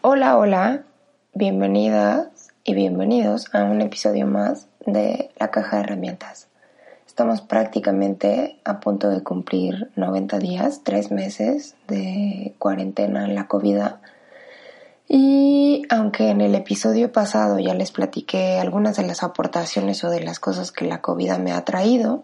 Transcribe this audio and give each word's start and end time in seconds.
Hola, 0.00 0.38
hola, 0.38 0.84
bienvenidas 1.34 2.52
y 2.62 2.74
bienvenidos 2.74 3.52
a 3.52 3.64
un 3.64 3.80
episodio 3.80 4.28
más 4.28 4.68
de 4.86 5.32
La 5.40 5.50
Caja 5.50 5.78
de 5.78 5.82
Herramientas. 5.82 6.46
Estamos 7.04 7.40
prácticamente 7.40 8.60
a 8.64 8.78
punto 8.78 9.08
de 9.08 9.24
cumplir 9.24 9.90
90 9.96 10.38
días, 10.38 10.82
3 10.84 11.10
meses 11.10 11.74
de 11.88 12.54
cuarentena 12.60 13.24
en 13.24 13.34
la 13.34 13.48
COVID. 13.48 13.80
Y 15.08 15.82
aunque 15.90 16.28
en 16.28 16.42
el 16.42 16.54
episodio 16.54 17.10
pasado 17.10 17.58
ya 17.58 17.74
les 17.74 17.90
platiqué 17.90 18.60
algunas 18.60 18.96
de 18.98 19.04
las 19.04 19.24
aportaciones 19.24 20.04
o 20.04 20.10
de 20.10 20.20
las 20.20 20.38
cosas 20.38 20.70
que 20.70 20.84
la 20.84 21.00
COVID 21.00 21.38
me 21.38 21.50
ha 21.50 21.64
traído, 21.64 22.22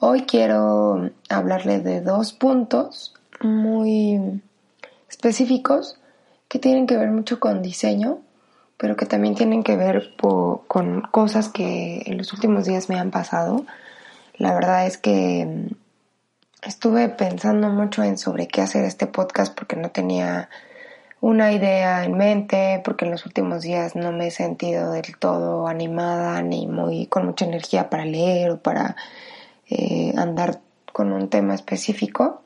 hoy 0.00 0.22
quiero 0.22 1.10
hablarles 1.28 1.84
de 1.84 2.00
dos 2.00 2.32
puntos 2.32 3.12
muy 3.42 4.40
específicos 5.10 6.00
tienen 6.58 6.86
que 6.86 6.96
ver 6.96 7.10
mucho 7.10 7.40
con 7.40 7.62
diseño, 7.62 8.20
pero 8.76 8.96
que 8.96 9.06
también 9.06 9.34
tienen 9.34 9.62
que 9.62 9.76
ver 9.76 10.14
con 10.16 11.02
cosas 11.10 11.48
que 11.48 12.02
en 12.06 12.18
los 12.18 12.32
últimos 12.32 12.66
días 12.66 12.88
me 12.88 12.98
han 12.98 13.10
pasado. 13.10 13.64
La 14.36 14.54
verdad 14.54 14.86
es 14.86 14.98
que 14.98 15.46
mm, 15.46 16.66
estuve 16.66 17.08
pensando 17.08 17.68
mucho 17.70 18.02
en 18.02 18.18
sobre 18.18 18.48
qué 18.48 18.60
hacer 18.60 18.84
este 18.84 19.06
podcast 19.06 19.54
porque 19.56 19.76
no 19.76 19.90
tenía 19.90 20.50
una 21.20 21.52
idea 21.52 22.04
en 22.04 22.16
mente, 22.16 22.82
porque 22.84 23.06
en 23.06 23.10
los 23.10 23.24
últimos 23.24 23.62
días 23.62 23.96
no 23.96 24.12
me 24.12 24.28
he 24.28 24.30
sentido 24.30 24.92
del 24.92 25.16
todo 25.18 25.66
animada 25.66 26.42
ni 26.42 26.66
muy 26.66 27.06
con 27.06 27.24
mucha 27.24 27.46
energía 27.46 27.88
para 27.88 28.04
leer 28.04 28.50
o 28.50 28.58
para 28.58 28.96
eh, 29.68 30.12
andar 30.16 30.60
con 30.92 31.12
un 31.12 31.28
tema 31.28 31.54
específico. 31.54 32.42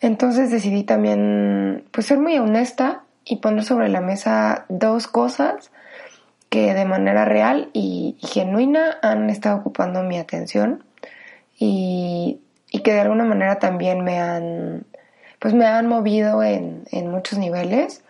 Entonces 0.00 0.50
decidí 0.50 0.84
también 0.84 1.84
pues 1.90 2.06
ser 2.06 2.18
muy 2.18 2.38
honesta 2.38 3.02
y 3.30 3.36
poner 3.36 3.62
sobre 3.62 3.88
la 3.88 4.00
mesa 4.00 4.64
dos 4.68 5.06
cosas 5.06 5.70
que 6.48 6.74
de 6.74 6.84
manera 6.84 7.24
real 7.24 7.70
y, 7.72 8.16
genuina 8.20 8.98
han 9.02 9.30
estado 9.30 9.58
ocupando 9.58 10.02
mi 10.02 10.18
atención 10.18 10.82
y, 11.56 12.40
que 12.84 12.92
de 12.92 13.00
alguna 13.00 13.24
manera 13.24 13.60
también 13.60 14.02
me 14.02 14.18
han 14.18 14.84
pues 15.38 15.54
me 15.54 15.64
han 15.64 15.86
movido 15.86 16.42
en, 16.42 16.84
muchos 17.08 17.38
niveles 17.38 18.02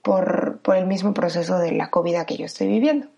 por, 0.00 0.58
por, 0.60 0.76
el 0.76 0.86
mismo 0.86 1.12
proceso 1.12 1.58
de 1.58 1.72
la 1.72 1.90
COVID 1.90 2.22
que 2.22 2.36
yo 2.36 2.46
estoy 2.46 2.68
viviendo. 2.68 3.08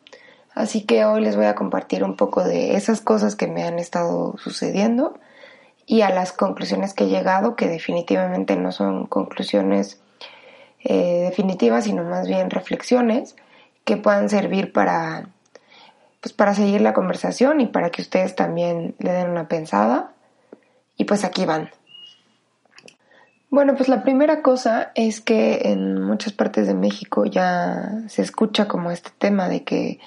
Así 0.55 0.85
que 0.85 1.05
hoy 1.05 1.21
les 1.21 1.37
voy 1.37 1.45
a 1.45 1.55
compartir 1.55 2.03
un 2.03 2.17
poco 2.17 2.43
de 2.43 2.75
esas 2.75 3.01
cosas 3.01 3.37
que 3.37 3.47
me 3.47 3.65
han 3.65 3.79
estado 3.79 4.35
sucediendo 4.39 5.15
y 5.87 6.01
a 6.01 6.11
las 6.11 6.33
conclusiones 6.33 6.95
que 6.95 7.05
he 7.05 7.09
llegado, 7.09 7.55
que 7.55 7.69
definitivamente 7.69 8.57
no 8.57 8.73
son 8.73 9.07
conclusiones 9.07 10.01
eh, 10.85 11.23
definitivas, 11.29 11.85
sino 11.85 12.05
más 12.05 12.27
bien 12.27 12.51
reflexiones 12.51 13.37
que 13.85 13.97
puedan 13.97 14.29
servir 14.29 14.73
para, 14.73 15.29
pues 16.21 16.33
para 16.33 16.55
seguir 16.55 16.81
la 16.81 16.95
conversación 16.95 17.61
y 17.61 17.67
para 17.67 17.91
que 17.91 18.03
ustedes 18.03 18.35
también 18.35 18.95
le 18.99 19.13
den 19.13 19.31
una 19.31 19.49
pensada. 19.49 20.13
Y 20.97 21.05
pues 21.05 21.25
aquí 21.25 21.47
van. 21.47 21.71
Bueno, 23.51 23.75
pues 23.75 23.89
la 23.89 24.05
primera 24.05 24.43
cosa 24.43 24.93
es 24.95 25.21
que 25.21 25.63
en 25.65 26.01
muchas 26.01 26.33
partes 26.33 26.69
de 26.69 26.75
México 26.75 27.25
ya 27.25 28.03
se 28.07 28.23
escucha 28.23 28.69
como 28.69 28.93
este 28.93 29.11
tema 29.19 29.49
de 29.49 29.65
que 29.65 29.99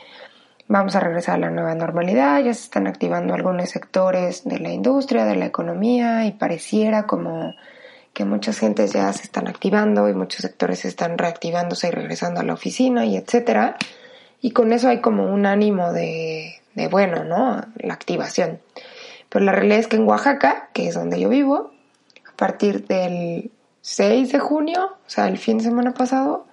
vamos 0.69 0.95
a 0.95 1.01
regresar 1.01 1.35
a 1.35 1.39
la 1.39 1.49
nueva 1.49 1.75
normalidad, 1.75 2.39
ya 2.39 2.53
se 2.53 2.63
están 2.63 2.87
activando 2.87 3.33
algunos 3.33 3.69
sectores 3.69 4.45
de 4.45 4.59
la 4.59 4.71
industria, 4.71 5.25
de 5.25 5.35
la 5.35 5.45
economía 5.45 6.25
y 6.25 6.31
pareciera 6.31 7.05
como 7.05 7.53
que 8.13 8.25
muchas 8.25 8.59
gentes 8.59 8.93
ya 8.93 9.11
se 9.11 9.23
están 9.23 9.47
activando 9.47 10.07
y 10.07 10.13
muchos 10.13 10.41
sectores 10.41 10.85
están 10.85 11.17
reactivándose 11.17 11.87
y 11.87 11.91
regresando 11.91 12.39
a 12.39 12.43
la 12.43 12.53
oficina 12.53 13.05
y 13.05 13.17
etcétera. 13.17 13.77
Y 14.39 14.51
con 14.51 14.71
eso 14.71 14.89
hay 14.89 15.01
como 15.01 15.25
un 15.33 15.45
ánimo 15.45 15.91
de, 15.91 16.55
de 16.75 16.87
bueno, 16.87 17.23
¿no? 17.23 17.61
La 17.77 17.93
activación. 17.93 18.59
Pero 19.29 19.45
la 19.45 19.51
realidad 19.51 19.79
es 19.79 19.87
que 19.87 19.95
en 19.95 20.07
Oaxaca, 20.07 20.69
que 20.73 20.87
es 20.87 20.95
donde 20.95 21.19
yo 21.19 21.29
vivo, 21.29 21.71
a 22.31 22.35
partir 22.35 22.85
del 22.85 23.51
6 23.81 24.31
de 24.31 24.39
junio, 24.39 24.91
o 25.05 25.09
sea, 25.09 25.27
el 25.27 25.39
fin 25.39 25.57
de 25.57 25.63
semana 25.63 25.93
pasado, 25.93 26.45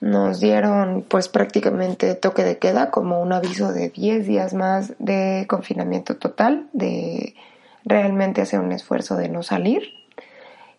nos 0.00 0.40
dieron 0.40 1.02
pues 1.06 1.28
prácticamente 1.28 2.14
toque 2.14 2.42
de 2.42 2.58
queda 2.58 2.90
como 2.90 3.20
un 3.20 3.32
aviso 3.32 3.72
de 3.72 3.90
10 3.90 4.26
días 4.26 4.54
más 4.54 4.94
de 4.98 5.46
confinamiento 5.48 6.16
total, 6.16 6.68
de 6.72 7.34
realmente 7.84 8.40
hacer 8.40 8.60
un 8.60 8.72
esfuerzo 8.72 9.16
de 9.16 9.28
no 9.28 9.42
salir 9.42 9.99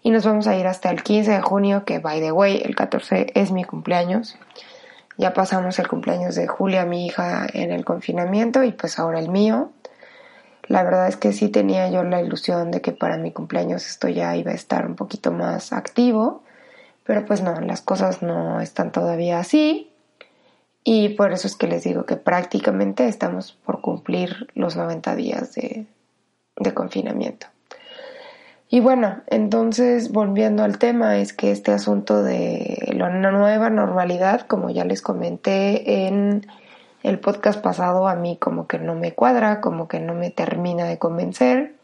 y 0.04 0.10
nos 0.10 0.26
vamos 0.26 0.48
a 0.48 0.56
ir 0.56 0.68
hasta 0.68 0.90
el 0.90 1.04
15 1.04 1.32
de 1.32 1.42
junio, 1.42 1.86
que 1.86 2.00
by 2.00 2.20
the 2.20 2.32
way, 2.32 2.62
el 2.64 2.76
14 2.76 3.32
es 3.36 3.52
mi 3.52 3.64
cumpleaños. 3.64 4.38
Ya 5.18 5.34
pasamos 5.34 5.78
el 5.78 5.88
cumpleaños 5.88 6.36
de 6.36 6.48
Julia, 6.48 6.86
mi 6.86 7.06
hija, 7.06 7.46
en 7.54 7.72
el 7.72 7.86
confinamiento 7.86 8.64
y 8.64 8.72
pues 8.72 8.98
ahora 8.98 9.20
el 9.20 9.30
mío. 9.30 9.72
La 10.68 10.84
verdad 10.84 11.08
es 11.08 11.18
que 11.18 11.34
sí 11.34 11.50
tenía 11.50 11.90
yo 11.90 12.04
la 12.04 12.22
ilusión 12.22 12.72
de 12.72 12.82
que 12.82 12.92
para 12.92 13.18
mi 13.18 13.32
cumpleaños 13.32 13.86
esto 13.86 14.08
ya 14.08 14.36
iba 14.36 14.52
a 14.52 14.56
estar 14.56 14.86
un 14.86 14.96
poquito 14.96 15.32
más 15.32 15.74
activo, 15.74 16.44
pero 17.04 17.26
pues 17.26 17.42
no, 17.42 17.60
las 17.62 17.82
cosas 17.82 18.22
no 18.22 18.62
están 18.62 18.92
todavía 18.92 19.40
así 19.40 19.92
y 20.84 21.10
por 21.10 21.32
eso 21.34 21.48
es 21.48 21.56
que 21.56 21.68
les 21.68 21.84
digo 21.84 22.06
que 22.06 22.16
prácticamente 22.16 23.08
estamos 23.08 23.52
por 23.52 23.82
cumplir 23.82 24.48
los 24.56 24.76
90 24.76 25.16
días 25.16 25.54
de, 25.54 25.86
de 26.56 26.74
confinamiento. 26.74 27.48
Y 28.74 28.80
bueno, 28.80 29.22
entonces 29.28 30.14
volviendo 30.14 30.64
al 30.64 30.78
tema, 30.78 31.18
es 31.18 31.34
que 31.34 31.52
este 31.52 31.74
asunto 31.74 32.24
de 32.24 32.94
la 32.96 33.10
nueva 33.10 33.70
normalidad, 33.70 34.48
como 34.48 34.70
ya 34.70 34.86
les 34.86 35.02
comenté 35.02 36.08
en 36.08 36.48
el 37.04 37.20
podcast 37.20 37.60
pasado, 37.60 38.08
a 38.08 38.16
mí 38.16 38.38
como 38.40 38.68
que 38.68 38.80
no 38.80 38.96
me 38.96 39.14
cuadra, 39.14 39.60
como 39.60 39.90
que 39.90 40.00
no 40.00 40.14
me 40.14 40.30
termina 40.30 40.86
de 40.86 40.98
convencer 40.98 41.76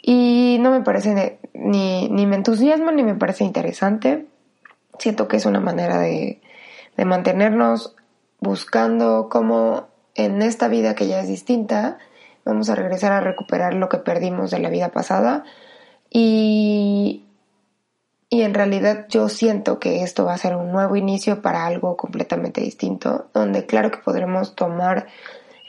y 0.00 0.56
no 0.62 0.70
me 0.70 0.80
parece 0.80 1.40
ni, 1.52 2.08
ni 2.08 2.24
me 2.24 2.36
entusiasma 2.36 2.90
ni 2.90 3.02
me 3.02 3.14
parece 3.14 3.44
interesante. 3.44 4.24
Siento 4.98 5.28
que 5.28 5.36
es 5.36 5.44
una 5.44 5.60
manera 5.60 5.98
de, 6.00 6.40
de 6.96 7.04
mantenernos 7.04 7.94
buscando 8.40 9.28
cómo 9.28 9.88
en 10.14 10.40
esta 10.40 10.68
vida 10.68 10.94
que 10.94 11.06
ya 11.06 11.20
es 11.20 11.28
distinta, 11.28 11.98
vamos 12.46 12.70
a 12.70 12.74
regresar 12.74 13.12
a 13.12 13.20
recuperar 13.20 13.74
lo 13.74 13.90
que 13.90 13.98
perdimos 13.98 14.50
de 14.50 14.60
la 14.60 14.70
vida 14.70 14.88
pasada 14.88 15.44
y, 16.10 17.24
y 18.30 18.42
en 18.42 18.54
realidad 18.54 19.06
yo 19.08 19.28
siento 19.28 19.78
que 19.78 20.02
esto 20.02 20.24
va 20.24 20.34
a 20.34 20.38
ser 20.38 20.56
un 20.56 20.72
nuevo 20.72 20.96
inicio 20.96 21.42
para 21.42 21.66
algo 21.66 21.96
completamente 21.96 22.60
distinto, 22.60 23.26
donde 23.32 23.66
claro 23.66 23.90
que 23.90 23.98
podremos 23.98 24.54
tomar 24.54 25.06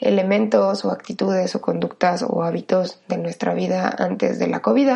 elementos 0.00 0.84
o 0.84 0.90
actitudes 0.90 1.54
o 1.54 1.60
conductas 1.60 2.22
o 2.26 2.42
hábitos 2.42 3.00
de 3.08 3.18
nuestra 3.18 3.54
vida 3.54 3.94
antes 3.98 4.38
de 4.38 4.48
la 4.48 4.60
COVID, 4.60 4.90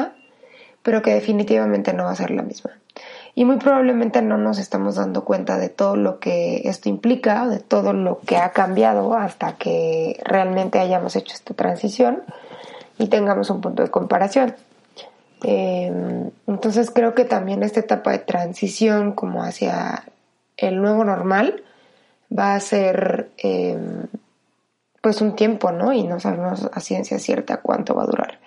pero 0.82 1.02
que 1.02 1.14
definitivamente 1.14 1.92
no 1.92 2.04
va 2.04 2.12
a 2.12 2.16
ser 2.16 2.30
la 2.30 2.42
misma. 2.42 2.72
Y 3.34 3.44
muy 3.44 3.56
probablemente 3.56 4.22
no 4.22 4.38
nos 4.38 4.58
estamos 4.58 4.94
dando 4.94 5.24
cuenta 5.24 5.58
de 5.58 5.68
todo 5.68 5.96
lo 5.96 6.20
que 6.20 6.62
esto 6.68 6.88
implica, 6.88 7.48
de 7.48 7.58
todo 7.58 7.92
lo 7.92 8.20
que 8.20 8.36
ha 8.36 8.52
cambiado 8.52 9.14
hasta 9.14 9.56
que 9.56 10.20
realmente 10.24 10.78
hayamos 10.78 11.16
hecho 11.16 11.34
esta 11.34 11.52
transición 11.54 12.22
y 12.96 13.08
tengamos 13.08 13.50
un 13.50 13.60
punto 13.60 13.82
de 13.82 13.90
comparación. 13.90 14.54
Em, 15.46 16.30
entonces 16.46 16.90
creo 16.90 17.14
que 17.14 17.26
también 17.26 17.62
esta 17.62 17.80
etapa 17.80 18.12
de 18.12 18.18
transición 18.18 19.12
como 19.12 19.44
hacia 19.44 20.04
el 20.56 20.80
nuevo 20.80 21.04
normal 21.04 21.62
va 22.36 22.54
a 22.54 22.60
ser 22.60 23.28
em, 23.36 24.06
pues 25.02 25.20
un 25.20 25.36
tiempo, 25.36 25.70
¿no? 25.70 25.92
Y 25.92 26.04
no 26.04 26.18
sabemos 26.18 26.70
a 26.72 26.80
ciencia 26.80 27.18
cierta 27.18 27.58
cuánto 27.58 27.94
va 27.94 28.04
a 28.04 28.06
durar. 28.06 28.38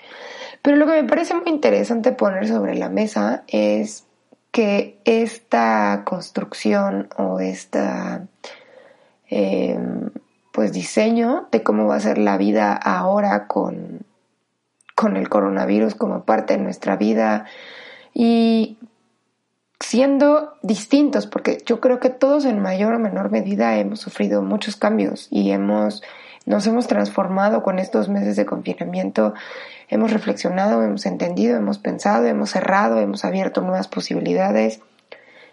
Pero 0.63 0.75
lo 0.77 0.87
que 0.87 1.03
me 1.03 1.07
parece 1.07 1.35
muy 1.35 1.49
interesante 1.49 2.13
poner 2.13 2.47
sobre 2.47 2.73
la 2.73 2.89
mesa 2.89 3.43
es 3.47 4.05
que 4.51 4.97
esta 5.05 6.01
construcción 6.03 7.09
o 7.15 7.39
esta 7.39 8.25
em, 9.29 10.09
pues 10.51 10.73
diseño 10.73 11.47
de 11.51 11.61
cómo 11.61 11.85
va 11.85 11.97
a 11.97 11.99
ser 11.99 12.17
la 12.17 12.37
vida 12.37 12.73
ahora 12.73 13.45
con 13.45 14.06
con 14.97 15.15
el 15.15 15.29
coronavirus 15.29 15.93
como 15.93 16.23
parte 16.23 16.57
de 16.57 16.63
nuestra 16.63 16.95
vida 16.95 17.45
y 18.15 18.79
siendo 19.79 20.55
distintos, 20.63 21.27
porque 21.27 21.59
yo 21.67 21.79
creo 21.79 21.99
que 21.99 22.09
todos 22.09 22.45
en 22.45 22.59
mayor 22.59 22.95
o 22.95 22.99
menor 22.99 23.29
medida 23.29 23.77
hemos 23.77 23.99
sufrido 23.99 24.41
muchos 24.41 24.75
cambios 24.75 25.27
y 25.29 25.51
hemos, 25.51 26.01
nos 26.47 26.65
hemos 26.65 26.87
transformado 26.87 27.61
con 27.61 27.77
estos 27.77 28.09
meses 28.09 28.35
de 28.37 28.47
confinamiento, 28.47 29.35
hemos 29.87 30.11
reflexionado, 30.11 30.81
hemos 30.81 31.05
entendido, 31.05 31.57
hemos 31.57 31.77
pensado, 31.77 32.25
hemos 32.25 32.49
cerrado, 32.49 32.99
hemos 32.99 33.23
abierto 33.23 33.61
nuevas 33.61 33.87
posibilidades, 33.87 34.81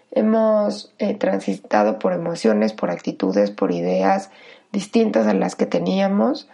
hemos 0.09 0.91
eh, 0.97 1.13
transitado 1.13 1.99
por 1.99 2.13
emociones, 2.13 2.73
por 2.73 2.89
actitudes, 2.89 3.51
por 3.51 3.71
ideas 3.71 4.31
distintas 4.71 5.27
a 5.27 5.35
las 5.35 5.55
que 5.55 5.67
teníamos. 5.67 6.49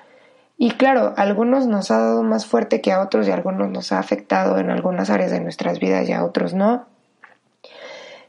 Y 0.63 0.69
claro, 0.73 1.15
algunos 1.17 1.65
nos 1.65 1.89
ha 1.89 1.97
dado 1.97 2.21
más 2.21 2.45
fuerte 2.45 2.81
que 2.81 2.91
a 2.91 3.01
otros 3.01 3.27
y 3.27 3.31
algunos 3.31 3.71
nos 3.71 3.91
ha 3.91 3.97
afectado 3.97 4.59
en 4.59 4.69
algunas 4.69 5.09
áreas 5.09 5.31
de 5.31 5.39
nuestras 5.39 5.79
vidas 5.79 6.07
y 6.07 6.13
a 6.13 6.23
otros 6.23 6.53
no. 6.53 6.85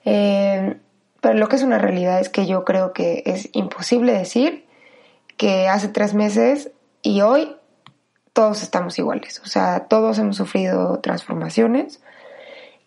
Eh, 0.07 0.79
pero 1.21 1.35
lo 1.35 1.47
que 1.49 1.57
es 1.57 1.63
una 1.63 1.77
realidad 1.77 2.21
es 2.21 2.31
que 2.31 2.47
yo 2.47 2.65
creo 2.65 2.95
que 2.95 3.23
es 3.27 3.51
imposible 3.53 4.15
decir 4.15 4.65
que 5.37 5.69
hace 5.69 5.89
tres 5.89 6.15
meses 6.15 6.71
y 7.03 7.21
hoy 7.21 7.55
todos 8.33 8.63
estamos 8.63 8.99
iguales. 8.99 9.43
O 9.45 9.47
sea, 9.47 9.81
todos 9.81 10.19
hemos 10.19 10.39
sufrido 10.39 11.01
transformaciones 11.01 12.01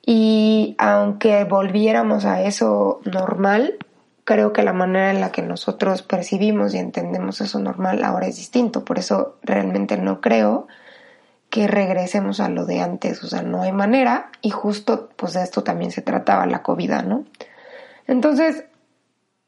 y 0.03 0.73
aunque 0.79 1.43
volviéramos 1.43 2.25
a 2.25 2.41
eso 2.41 2.99
normal, 3.05 3.77
creo 4.25 4.51
que 4.53 4.63
la 4.63 4.73
manera 4.73 5.11
en 5.11 5.21
la 5.21 5.31
que 5.31 5.43
nosotros 5.43 6.01
percibimos 6.01 6.73
y 6.73 6.79
entendemos 6.79 7.39
eso 7.41 7.59
normal 7.59 8.03
ahora 8.03 8.27
es 8.27 8.35
distinto. 8.35 8.83
Por 8.83 8.99
eso 8.99 9.37
realmente 9.43 9.97
no 9.97 10.19
creo 10.19 10.67
que 11.49 11.67
regresemos 11.67 12.39
a 12.39 12.49
lo 12.49 12.65
de 12.65 12.81
antes, 12.81 13.23
o 13.23 13.27
sea, 13.27 13.43
no 13.43 13.61
hay 13.61 13.71
manera 13.71 14.31
y 14.41 14.49
justo 14.49 15.09
pues 15.15 15.33
de 15.33 15.43
esto 15.43 15.63
también 15.63 15.91
se 15.91 16.01
trataba 16.01 16.45
la 16.47 16.63
COVID, 16.63 16.91
¿no? 17.05 17.23
Entonces, 18.07 18.65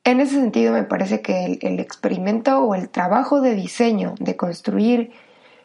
en 0.04 0.22
ese 0.22 0.36
sentido 0.36 0.72
me 0.72 0.84
parece 0.84 1.22
que 1.22 1.60
el, 1.60 1.80
experimento 1.80 2.60
o 2.60 2.76
el 2.76 2.90
trabajo 2.90 3.42
de 3.42 3.56
diseño, 3.56 4.16
de 4.20 4.38
construir 4.38 5.12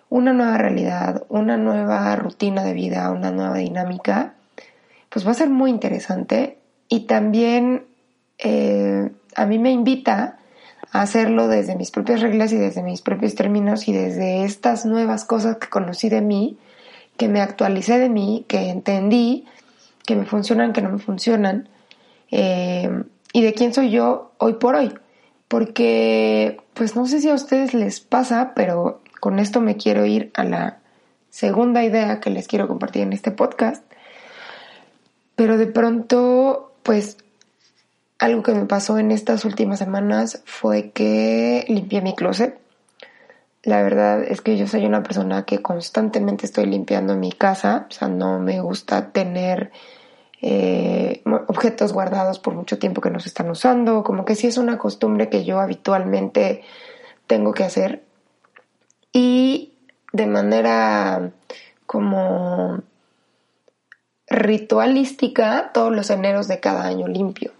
una 0.09 0.33
nueva 0.33 0.59
realidad, 0.59 1.25
una 1.29 1.57
nueva 1.57 2.17
rutina 2.17 2.65
de 2.65 2.73
vida, 2.73 3.11
una 3.11 3.31
nueva 3.31 3.59
dinámica, 3.59 4.35
pues 5.11 5.25
va 5.27 5.31
a 5.31 5.35
ser 5.35 5.49
muy 5.49 5.71
interesante 5.71 6.59
y 6.89 7.07
también 7.07 7.87
eh, 8.43 9.11
a 9.35 9.47
mí 9.47 9.59
me 9.59 9.71
invita 9.71 10.39
hacerlo 10.93 11.49
desde 11.49 11.75
mis 11.75 11.91
propias 11.91 12.21
reglas 12.21 12.53
y 12.53 12.57
desde 12.57 12.83
mis 12.83 13.01
propios 13.01 13.35
términos 13.35 13.89
y 13.89 13.93
desde 13.93 14.45
estas 14.45 14.85
nuevas 14.85 15.25
cosas 15.25 15.57
que 15.57 15.69
conocí 15.69 16.09
de 16.09 16.21
mí, 16.21 16.59
que 17.17 17.29
me 17.29 17.41
actualicé 17.41 17.99
de 17.99 18.11
mí, 18.11 18.45
que 18.47 18.69
entendí, 18.69 19.47
que 20.05 20.17
me 20.17 20.27
funcionan, 20.27 20.73
que 20.73 20.83
no 20.83 20.91
me 20.91 20.99
funcionan, 20.99 21.69
eh, 22.31 22.91
y 23.33 23.43
de 23.43 23.55
quién 23.55 23.73
soy 23.73 23.91
yo 23.91 24.33
hoy 24.39 24.55
por 24.55 24.75
hoy. 24.75 24.93
Porque, 25.49 26.61
pues 26.75 26.97
no 26.97 27.07
sé 27.07 27.21
si 27.21 27.29
a 27.29 27.35
ustedes 27.35 27.75
les 27.75 28.01
pasa, 28.01 28.53
pero 28.55 29.03
con 29.21 29.39
esto 29.39 29.61
me 29.61 29.77
quiero 29.77 30.05
ir 30.05 30.31
a 30.35 30.45
la 30.45 30.79
segunda 31.31 31.85
idea 31.85 32.21
que 32.21 32.31
les 32.31 32.49
quiero 32.49 32.69
compartir 32.69 33.03
en 33.03 33.13
este 33.13 33.31
podcast. 33.31 33.85
Pero 35.37 35.57
de 35.57 35.67
pronto, 35.67 36.73
pues 36.83 37.19
algo 38.23 38.45
que 38.45 38.55
me 38.55 38.67
pasó 38.67 38.99
en 38.99 39.11
estas 39.11 39.45
últimas 39.45 39.81
semanas 39.81 40.43
fue 40.45 40.93
que 40.93 41.65
limpié 41.67 42.03
mi 42.03 42.15
closet. 42.15 42.57
La 43.65 43.83
verdad 43.83 44.23
es 44.23 44.41
que 44.41 44.57
yo 44.57 44.69
soy 44.69 44.87
una 44.87 45.03
persona 45.03 45.45
que 45.45 45.61
constantemente 45.61 46.47
estoy 46.47 46.67
limpiando 46.67 47.17
mi 47.17 47.33
casa, 47.33 47.87
o 47.91 47.93
sea, 47.93 48.07
no 48.07 48.39
me 48.39 48.61
gusta 48.61 49.11
tener 49.11 49.73
eh, 50.41 51.23
objetos 51.49 51.93
guardados 51.93 52.39
por 52.39 52.55
mucho 52.55 52.79
tiempo 52.79 53.01
que 53.01 53.11
no 53.11 53.19
se 53.19 53.29
están 53.29 53.51
usando, 53.51 54.05
como 54.05 54.25
que 54.25 54.37
sí 54.37 54.47
es 54.47 54.57
una 54.57 54.79
costumbre 54.79 55.29
que 55.29 55.45
yo 55.45 55.59
habitualmente 55.59 56.63
tengo 57.27 57.53
que 57.53 57.65
hacer. 57.65 58.05
Y 59.13 59.75
de 60.13 60.27
manera 60.29 61.33
como 61.87 62.83
ritualística, 64.29 65.73
todos 65.75 65.93
los 65.93 66.09
eneros 66.11 66.47
de 66.47 66.61
cada 66.61 66.85
año 66.85 67.09
limpio. 67.09 67.51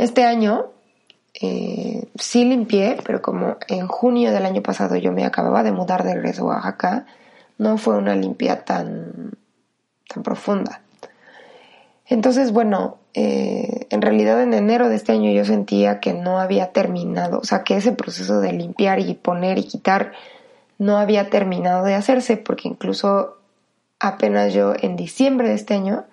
Este 0.00 0.24
año 0.24 0.68
eh, 1.34 2.08
sí 2.14 2.46
limpié, 2.46 2.96
pero 3.04 3.20
como 3.20 3.58
en 3.68 3.86
junio 3.86 4.32
del 4.32 4.46
año 4.46 4.62
pasado 4.62 4.96
yo 4.96 5.12
me 5.12 5.26
acababa 5.26 5.62
de 5.62 5.72
mudar 5.72 6.04
de 6.04 6.14
regreso 6.14 6.44
a 6.44 6.54
Oaxaca, 6.54 7.04
no 7.58 7.76
fue 7.76 7.98
una 7.98 8.16
limpia 8.16 8.64
tan, 8.64 9.32
tan 10.08 10.22
profunda. 10.22 10.80
Entonces, 12.06 12.50
bueno, 12.50 12.96
eh, 13.12 13.88
en 13.90 14.00
realidad 14.00 14.42
en 14.42 14.54
enero 14.54 14.88
de 14.88 14.96
este 14.96 15.12
año 15.12 15.30
yo 15.32 15.44
sentía 15.44 16.00
que 16.00 16.14
no 16.14 16.38
había 16.38 16.72
terminado, 16.72 17.38
o 17.38 17.44
sea, 17.44 17.62
que 17.62 17.76
ese 17.76 17.92
proceso 17.92 18.40
de 18.40 18.54
limpiar 18.54 19.00
y 19.00 19.12
poner 19.12 19.58
y 19.58 19.64
quitar 19.64 20.12
no 20.78 20.96
había 20.96 21.28
terminado 21.28 21.84
de 21.84 21.94
hacerse, 21.94 22.38
porque 22.38 22.68
incluso 22.68 23.36
apenas 23.98 24.54
yo 24.54 24.72
en 24.80 24.96
diciembre 24.96 25.48
de 25.48 25.56
este 25.56 25.74
año 25.74 26.06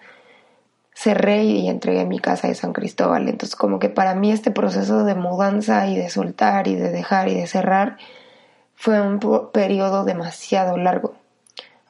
cerré 0.98 1.44
y 1.44 1.70
entregué 1.70 2.06
mi 2.06 2.18
casa 2.18 2.48
de 2.48 2.56
San 2.56 2.74
Cristóbal. 2.74 3.30
Entonces 3.30 3.56
como 3.56 3.78
que 3.78 3.88
para 3.88 4.16
mí 4.16 4.32
este 4.32 4.50
proceso 4.50 5.04
de 5.04 5.14
mudanza 5.14 5.88
y 5.88 5.96
de 5.96 6.10
soltar 6.10 6.68
y 6.68 6.74
de 6.74 6.90
dejar 6.90 7.28
y 7.28 7.36
de 7.36 7.46
cerrar 7.46 7.98
fue 8.74 9.00
un 9.00 9.20
periodo 9.54 10.06
demasiado 10.06 10.76
largo. 10.76 11.14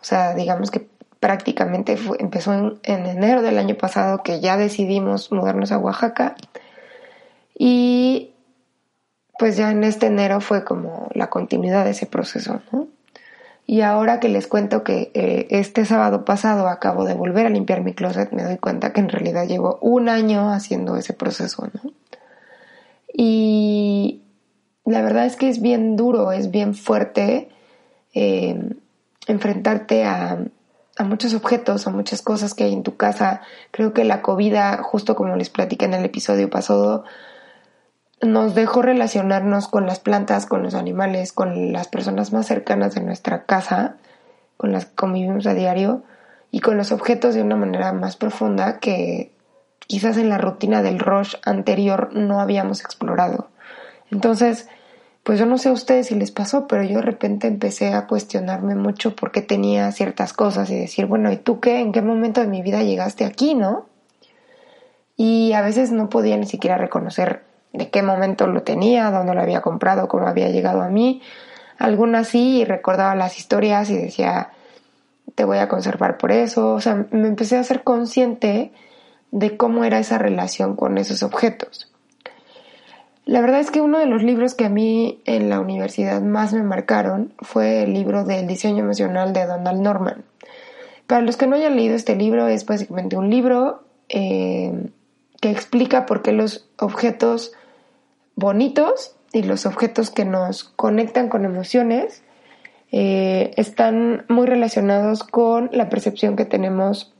O 0.01 0.03
sea, 0.03 0.33
digamos 0.33 0.71
que 0.71 0.89
prácticamente 1.21 1.97
empezó 2.19 2.53
en, 2.53 2.79
en, 2.83 3.05
enero 3.05 3.41
del 3.41 3.57
año 3.59 3.75
pasado 3.75 4.23
que 4.23 4.41
ya 4.41 4.57
decidimos 4.57 5.31
mudarnos 5.31 5.71
a 5.71 5.77
Oaxaca 5.77 6.35
y 7.57 8.33
pues 9.39 9.55
ya 9.55 9.71
en 9.71 9.85
este 9.85 10.07
enero 10.07 10.41
fue 10.41 10.65
como 10.65 11.07
la 11.13 11.29
continuidad 11.29 11.85
de 11.85 11.91
ese 11.91 12.07
proceso, 12.07 12.61
¿no? 12.73 12.89
Y 13.69 13.81
ahora 13.81 14.21
que 14.21 14.29
les 14.29 14.47
cuento 14.47 14.85
que 14.85 15.11
eh, 15.13 15.47
este 15.49 15.83
sábado 15.83 16.23
pasado 16.23 16.69
acabo 16.69 17.03
de 17.03 17.13
volver 17.13 17.45
a 17.45 17.49
limpiar 17.49 17.83
mi 17.83 17.93
closet, 17.93 18.31
me 18.31 18.43
doy 18.43 18.57
cuenta 18.57 18.93
que 18.93 19.01
en 19.01 19.09
realidad 19.09 19.45
llevo 19.45 19.77
un 19.81 20.07
año 20.07 20.53
haciendo 20.53 20.95
ese 20.95 21.11
proceso, 21.11 21.69
¿no? 21.73 21.91
Y 23.13 24.21
la 24.85 25.01
verdad 25.01 25.25
es 25.25 25.35
que 25.35 25.49
es 25.49 25.61
bien 25.61 25.97
duro, 25.97 26.31
es 26.31 26.49
bien 26.49 26.75
fuerte 26.75 27.49
eh, 28.13 28.57
enfrentarte 29.27 30.05
a, 30.05 30.45
a 30.97 31.03
muchos 31.03 31.33
objetos, 31.33 31.87
a 31.87 31.89
muchas 31.89 32.21
cosas 32.21 32.53
que 32.53 32.63
hay 32.63 32.73
en 32.73 32.83
tu 32.83 32.95
casa. 32.95 33.41
Creo 33.71 33.91
que 33.91 34.05
la 34.05 34.21
COVID, 34.21 34.55
justo 34.81 35.13
como 35.17 35.35
les 35.35 35.49
platiqué 35.49 35.83
en 35.83 35.93
el 35.93 36.05
episodio 36.05 36.49
pasado, 36.49 37.03
nos 38.21 38.55
dejó 38.55 38.81
relacionarnos 38.81 39.67
con 39.67 39.85
las 39.85 39.99
plantas, 39.99 40.45
con 40.45 40.63
los 40.63 40.73
animales, 40.73 41.33
con 41.33 41.71
las 41.71 41.87
personas 41.87 42.33
más 42.33 42.47
cercanas 42.47 42.95
de 42.95 43.01
nuestra 43.01 43.43
casa, 43.43 43.97
con 44.57 44.71
las 44.71 44.85
que 44.85 44.95
convivimos 44.95 45.45
a 45.45 45.53
diario, 45.53 46.03
y 46.51 46.61
con 46.61 46.77
los 46.77 46.91
objetos 46.91 47.35
de 47.35 47.41
una 47.41 47.55
manera 47.55 47.93
más 47.93 48.15
profunda 48.15 48.79
que 48.79 49.31
quizás 49.85 50.17
en 50.17 50.29
la 50.29 50.37
rutina 50.37 50.81
del 50.81 50.99
rush 50.99 51.35
anterior 51.43 52.09
no 52.13 52.39
habíamos 52.39 52.81
explorado. 52.81 53.49
Entonces, 54.11 54.69
pues 55.23 55.39
yo 55.39 55.45
no 55.45 55.57
sé 55.57 55.69
a 55.69 55.73
ustedes 55.73 56.07
si 56.07 56.15
les 56.15 56.31
pasó, 56.31 56.67
pero 56.67 56.83
yo 56.83 56.97
de 56.97 57.01
repente 57.01 57.47
empecé 57.47 57.93
a 57.93 58.07
cuestionarme 58.07 58.75
mucho 58.75 59.15
por 59.15 59.31
qué 59.31 59.41
tenía 59.41 59.91
ciertas 59.91 60.33
cosas 60.33 60.69
y 60.69 60.75
decir, 60.75 61.05
bueno, 61.05 61.31
¿y 61.31 61.37
tú 61.37 61.59
qué? 61.59 61.79
¿En 61.79 61.91
qué 61.91 62.01
momento 62.01 62.41
de 62.41 62.47
mi 62.47 62.61
vida 62.61 62.81
llegaste 62.81 63.25
aquí, 63.25 63.53
no? 63.53 63.87
Y 65.17 65.51
a 65.53 65.61
veces 65.61 65.91
no 65.91 66.09
podía 66.09 66.37
ni 66.37 66.45
siquiera 66.45 66.77
reconocer 66.77 67.43
de 67.77 67.89
qué 67.89 68.01
momento 68.01 68.47
lo 68.47 68.63
tenía, 68.63 69.11
dónde 69.11 69.33
lo 69.33 69.41
había 69.41 69.61
comprado, 69.61 70.07
cómo 70.07 70.27
había 70.27 70.49
llegado 70.49 70.81
a 70.81 70.89
mí. 70.89 71.21
Algunas 71.77 72.29
sí 72.29 72.61
y 72.61 72.65
recordaba 72.65 73.15
las 73.15 73.37
historias 73.37 73.89
y 73.89 73.97
decía, 73.97 74.49
te 75.35 75.45
voy 75.45 75.59
a 75.59 75.69
conservar 75.69 76.17
por 76.17 76.31
eso. 76.31 76.73
O 76.73 76.81
sea, 76.81 77.05
me 77.11 77.27
empecé 77.27 77.57
a 77.57 77.63
ser 77.63 77.83
consciente 77.83 78.71
de 79.31 79.57
cómo 79.57 79.83
era 79.83 79.99
esa 79.99 80.17
relación 80.17 80.75
con 80.75 80.97
esos 80.97 81.21
objetos. 81.21 81.91
La 83.25 83.41
verdad 83.41 83.59
es 83.59 83.71
que 83.71 83.81
uno 83.81 83.99
de 83.99 84.05
los 84.05 84.23
libros 84.23 84.55
que 84.55 84.65
a 84.65 84.69
mí 84.69 85.21
en 85.25 85.49
la 85.49 85.59
universidad 85.59 86.21
más 86.21 86.53
me 86.53 86.63
marcaron 86.63 87.33
fue 87.39 87.83
el 87.83 87.93
libro 87.93 88.23
del 88.23 88.47
diseño 88.47 88.83
emocional 88.83 89.33
de 89.33 89.45
Donald 89.45 89.81
Norman. 89.81 90.23
Para 91.05 91.21
los 91.21 91.37
que 91.37 91.45
no 91.45 91.57
hayan 91.57 91.75
leído 91.75 91.95
este 91.95 92.15
libro, 92.15 92.47
es 92.47 92.65
básicamente 92.65 93.17
un 93.17 93.29
libro 93.29 93.83
eh, 94.09 94.89
que 95.41 95.51
explica 95.51 96.05
por 96.05 96.21
qué 96.21 96.31
los 96.31 96.69
objetos 96.79 97.51
bonitos 98.37 99.15
y 99.33 99.43
los 99.43 99.65
objetos 99.65 100.09
que 100.09 100.23
nos 100.23 100.63
conectan 100.63 101.27
con 101.27 101.43
emociones 101.43 102.23
eh, 102.93 103.51
están 103.57 104.25
muy 104.29 104.47
relacionados 104.47 105.23
con 105.23 105.69
la 105.73 105.89
percepción 105.89 106.37
que 106.37 106.45
tenemos 106.45 107.13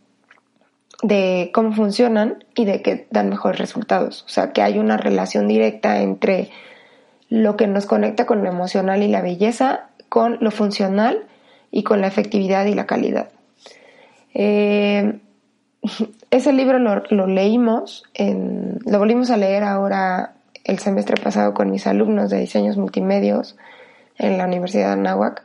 de 1.04 1.52
cómo 1.54 1.74
funcionan 1.74 2.46
y 2.56 2.66
de 2.66 2.82
que 2.82 3.08
dan 3.12 3.30
mejores 3.30 3.60
resultados. 3.60 4.24
O 4.24 4.30
sea, 4.30 4.54
que 4.54 4.62
hay 4.62 4.80
una 4.80 4.96
relación 4.96 5.48
directa 5.48 6.02
entre 6.02 6.50
lo 7.30 7.58
que 7.58 7.68
nos 7.68 7.86
conecta 7.86 8.26
con 8.26 8.44
lo 8.44 8.50
emocional 8.50 9.04
y 9.04 9.08
la 9.08 9.22
belleza, 9.22 9.90
con 10.08 10.38
lo 10.40 10.52
funcional 10.52 11.28
y 11.72 11.84
con 11.84 12.00
la 12.00 12.08
efectividad 12.08 12.66
y 12.66 12.74
la 12.74 12.86
calidad. 12.86 13.30
Eh, 14.34 15.20
ese 16.32 16.54
libro 16.54 16.80
lo, 16.80 17.28
leímos, 17.28 18.04
lo 18.18 19.00
volvimos 19.00 19.30
a 19.32 19.38
leer 19.38 19.64
ahora 19.64 20.37
el 20.68 20.80
semestre 20.80 21.16
pasado 21.22 21.54
con 21.54 21.72
mis 21.72 21.88
alumnos 21.88 22.30
de 22.30 22.40
diseños 22.40 22.78
multimedios 22.78 23.58
en 24.18 24.38
la 24.38 24.46
Universidad 24.46 24.88
de 24.88 24.94
Anáhuac. 24.94 25.44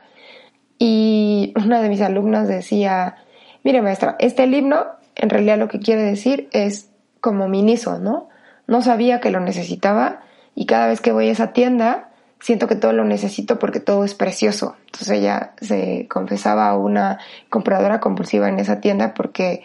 Y 0.77 1.53
una 1.55 1.81
de 1.81 1.89
mis 1.89 2.01
alumnas 2.01 2.47
decía, 2.47 3.15
mire 3.63 3.81
maestra, 3.81 4.17
este 4.19 4.45
libro 4.45 4.85
en 5.15 5.29
realidad 5.29 5.57
lo 5.57 5.69
que 5.69 5.79
quiere 5.79 6.03
decir 6.03 6.49
es 6.51 6.89
como 7.21 7.47
miniso, 7.47 7.99
¿no? 7.99 8.29
No 8.67 8.81
sabía 8.81 9.21
que 9.21 9.31
lo 9.31 9.39
necesitaba 9.39 10.21
y 10.55 10.65
cada 10.65 10.87
vez 10.87 10.99
que 10.99 11.13
voy 11.13 11.29
a 11.29 11.31
esa 11.31 11.53
tienda 11.53 12.09
siento 12.39 12.67
que 12.67 12.75
todo 12.75 12.91
lo 12.91 13.05
necesito 13.05 13.59
porque 13.59 13.79
todo 13.79 14.03
es 14.03 14.15
precioso. 14.15 14.75
Entonces 14.87 15.09
ella 15.19 15.53
se 15.61 16.07
confesaba 16.09 16.77
una 16.77 17.19
compradora 17.49 18.01
compulsiva 18.01 18.49
en 18.49 18.59
esa 18.59 18.81
tienda 18.81 19.13
porque 19.13 19.63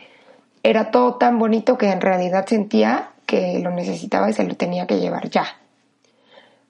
era 0.62 0.92
todo 0.92 1.16
tan 1.16 1.38
bonito 1.38 1.78
que 1.78 1.90
en 1.90 2.00
realidad 2.00 2.46
sentía 2.46 3.10
que 3.28 3.58
lo 3.58 3.70
necesitaba 3.70 4.30
y 4.30 4.32
se 4.32 4.44
lo 4.44 4.56
tenía 4.56 4.87
que 4.87 5.00
llevar 5.00 5.28
ya. 5.28 5.44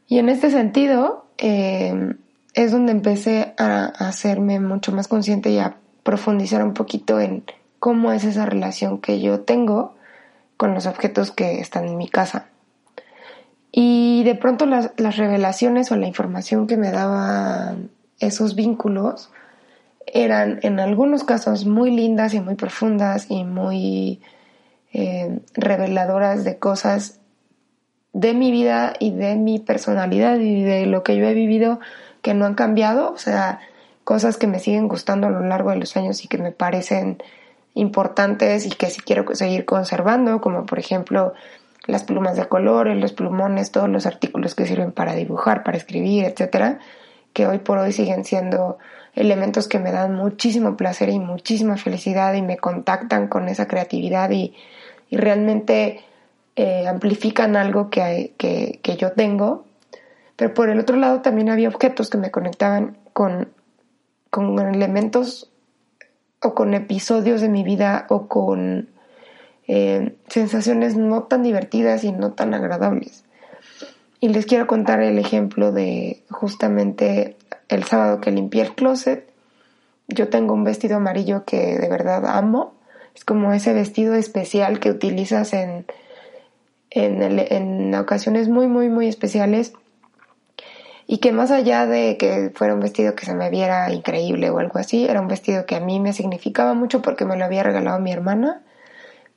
Y 0.08 0.18
en 0.18 0.28
este 0.28 0.50
sentido 0.50 1.26
eh, 1.38 2.16
es 2.52 2.72
donde 2.72 2.90
empecé 2.90 3.54
a 3.58 3.84
hacerme 3.84 4.58
mucho 4.58 4.90
más 4.90 5.06
consciente 5.06 5.50
y 5.50 5.60
a 5.60 5.76
profundizar 6.02 6.64
un 6.64 6.74
poquito 6.74 7.20
en 7.20 7.44
cómo 7.78 8.10
es 8.10 8.24
esa 8.24 8.44
relación 8.44 8.98
que 8.98 9.20
yo 9.20 9.42
tengo 9.42 9.94
con 10.56 10.74
los 10.74 10.86
objetos 10.86 11.30
que 11.30 11.60
están 11.60 11.86
en 11.86 11.96
mi 11.96 12.08
casa. 12.08 12.46
Y 13.70 14.24
de 14.24 14.34
pronto 14.34 14.66
las, 14.66 14.90
revelaciones 14.96 15.92
o 15.92 15.96
la 15.96 16.08
información 16.08 16.66
que 16.66 16.76
me 16.76 16.90
daban 16.90 17.90
esos 18.18 18.56
vínculos 18.56 19.30
eran 20.06 20.58
en 20.62 20.80
algunos 20.80 21.22
casos 21.22 21.66
muy 21.66 21.92
lindas 21.92 22.34
y 22.34 22.40
muy 22.40 22.56
profundas 22.56 23.26
y 23.28 23.44
muy 23.44 24.20
eh, 25.00 25.38
reveladoras 25.54 26.42
de 26.42 26.58
cosas 26.58 27.20
de 28.12 28.34
mi 28.34 28.50
vida 28.50 28.94
y 28.98 29.12
de 29.12 29.36
mi 29.36 29.60
personalidad 29.60 30.40
y 30.40 30.64
de 30.64 30.86
lo 30.86 31.04
que 31.04 31.16
yo 31.16 31.24
he 31.24 31.34
vivido 31.34 31.78
que 32.20 32.34
no 32.34 32.46
han 32.46 32.56
cambiado, 32.56 33.12
o 33.12 33.16
sea, 33.16 33.60
cosas 34.02 34.38
que 34.38 34.48
me 34.48 34.58
siguen 34.58 34.88
gustando 34.88 35.28
a 35.28 35.30
lo 35.30 35.38
largo 35.38 35.70
de 35.70 35.76
los 35.76 35.96
años 35.96 36.24
y 36.24 36.26
que 36.26 36.38
me 36.38 36.50
parecen 36.50 37.22
importantes 37.74 38.66
y 38.66 38.70
que 38.70 38.90
sí 38.90 39.00
quiero 39.00 39.24
seguir 39.36 39.66
conservando, 39.66 40.40
como 40.40 40.66
por 40.66 40.80
ejemplo 40.80 41.32
las 41.86 42.02
plumas 42.02 42.34
de 42.34 42.48
colores, 42.48 42.96
los 42.96 43.12
plumones, 43.12 43.70
todos 43.70 43.88
los 43.88 44.04
artículos 44.04 44.56
que 44.56 44.66
sirven 44.66 44.90
para 44.90 45.14
dibujar, 45.14 45.62
para 45.62 45.76
escribir, 45.76 46.24
etcétera, 46.24 46.80
que 47.32 47.46
hoy 47.46 47.58
por 47.58 47.78
hoy 47.78 47.92
siguen 47.92 48.24
siendo 48.24 48.78
elementos 49.14 49.68
que 49.68 49.78
me 49.78 49.92
dan 49.92 50.16
muchísimo 50.16 50.76
placer 50.76 51.08
y 51.10 51.20
muchísima 51.20 51.76
felicidad 51.76 52.34
y 52.34 52.42
me 52.42 52.56
contactan 52.56 53.28
con 53.28 53.48
esa 53.48 53.68
creatividad 53.68 54.28
y, 54.32 54.56
realmente 55.16 56.00
eh, 56.56 56.86
amplifican 56.86 57.56
algo 57.56 57.90
que, 57.90 58.34
que, 58.36 58.80
que 58.82 58.96
yo 58.96 59.12
tengo. 59.12 59.64
Pero 60.36 60.54
por 60.54 60.70
el 60.70 60.78
otro 60.78 60.96
lado 60.96 61.20
también 61.20 61.48
había 61.48 61.68
objetos 61.68 62.10
que 62.10 62.18
me 62.18 62.30
conectaban 62.30 62.98
con, 63.12 63.48
con 64.30 64.58
elementos 64.58 65.50
o 66.40 66.54
con 66.54 66.74
episodios 66.74 67.40
de 67.40 67.48
mi 67.48 67.64
vida 67.64 68.06
o 68.08 68.28
con 68.28 68.88
eh, 69.66 70.16
sensaciones 70.28 70.96
no 70.96 71.24
tan 71.24 71.42
divertidas 71.42 72.04
y 72.04 72.12
no 72.12 72.32
tan 72.32 72.54
agradables. 72.54 73.24
Y 74.20 74.28
les 74.28 74.46
quiero 74.46 74.66
contar 74.66 75.00
el 75.02 75.18
ejemplo 75.18 75.72
de 75.72 76.24
justamente 76.30 77.36
el 77.68 77.84
sábado 77.84 78.20
que 78.20 78.30
limpié 78.30 78.62
el 78.62 78.74
closet. 78.74 79.28
Yo 80.08 80.28
tengo 80.28 80.54
un 80.54 80.64
vestido 80.64 80.96
amarillo 80.96 81.44
que 81.44 81.78
de 81.78 81.88
verdad 81.88 82.26
amo. 82.26 82.74
Es 83.18 83.24
como 83.24 83.52
ese 83.52 83.72
vestido 83.72 84.14
especial 84.14 84.78
que 84.78 84.90
utilizas 84.90 85.52
en, 85.52 85.86
en, 86.90 87.20
en 87.20 87.94
ocasiones 87.96 88.48
muy, 88.48 88.68
muy, 88.68 88.88
muy 88.88 89.08
especiales 89.08 89.72
y 91.10 91.18
que 91.18 91.32
más 91.32 91.50
allá 91.50 91.86
de 91.86 92.16
que 92.16 92.52
fuera 92.54 92.74
un 92.74 92.80
vestido 92.80 93.16
que 93.16 93.26
se 93.26 93.34
me 93.34 93.50
viera 93.50 93.92
increíble 93.92 94.50
o 94.50 94.58
algo 94.58 94.78
así, 94.78 95.06
era 95.06 95.20
un 95.20 95.26
vestido 95.26 95.66
que 95.66 95.74
a 95.74 95.80
mí 95.80 95.98
me 95.98 96.12
significaba 96.12 96.74
mucho 96.74 97.02
porque 97.02 97.24
me 97.24 97.36
lo 97.36 97.44
había 97.44 97.64
regalado 97.64 97.98
mi 97.98 98.12
hermana, 98.12 98.62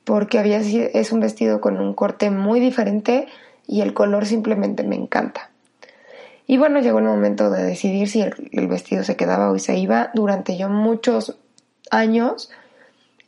porque 0.04 0.38
había, 0.38 0.58
es 0.58 1.10
un 1.10 1.18
vestido 1.18 1.60
con 1.60 1.80
un 1.80 1.92
corte 1.94 2.30
muy 2.30 2.60
diferente 2.60 3.26
y 3.66 3.80
el 3.80 3.94
color 3.94 4.26
simplemente 4.26 4.84
me 4.84 4.94
encanta. 4.94 5.50
Y 6.46 6.56
bueno, 6.56 6.80
llegó 6.80 7.00
el 7.00 7.06
momento 7.06 7.50
de 7.50 7.64
decidir 7.64 8.08
si 8.08 8.20
el, 8.20 8.68
vestido 8.68 9.02
se 9.02 9.16
quedaba 9.16 9.50
o 9.50 9.58
se 9.58 9.76
iba. 9.76 10.10
Durante 10.14 10.56
yo 10.56 10.68
muchos 10.68 11.38
años 11.90 12.50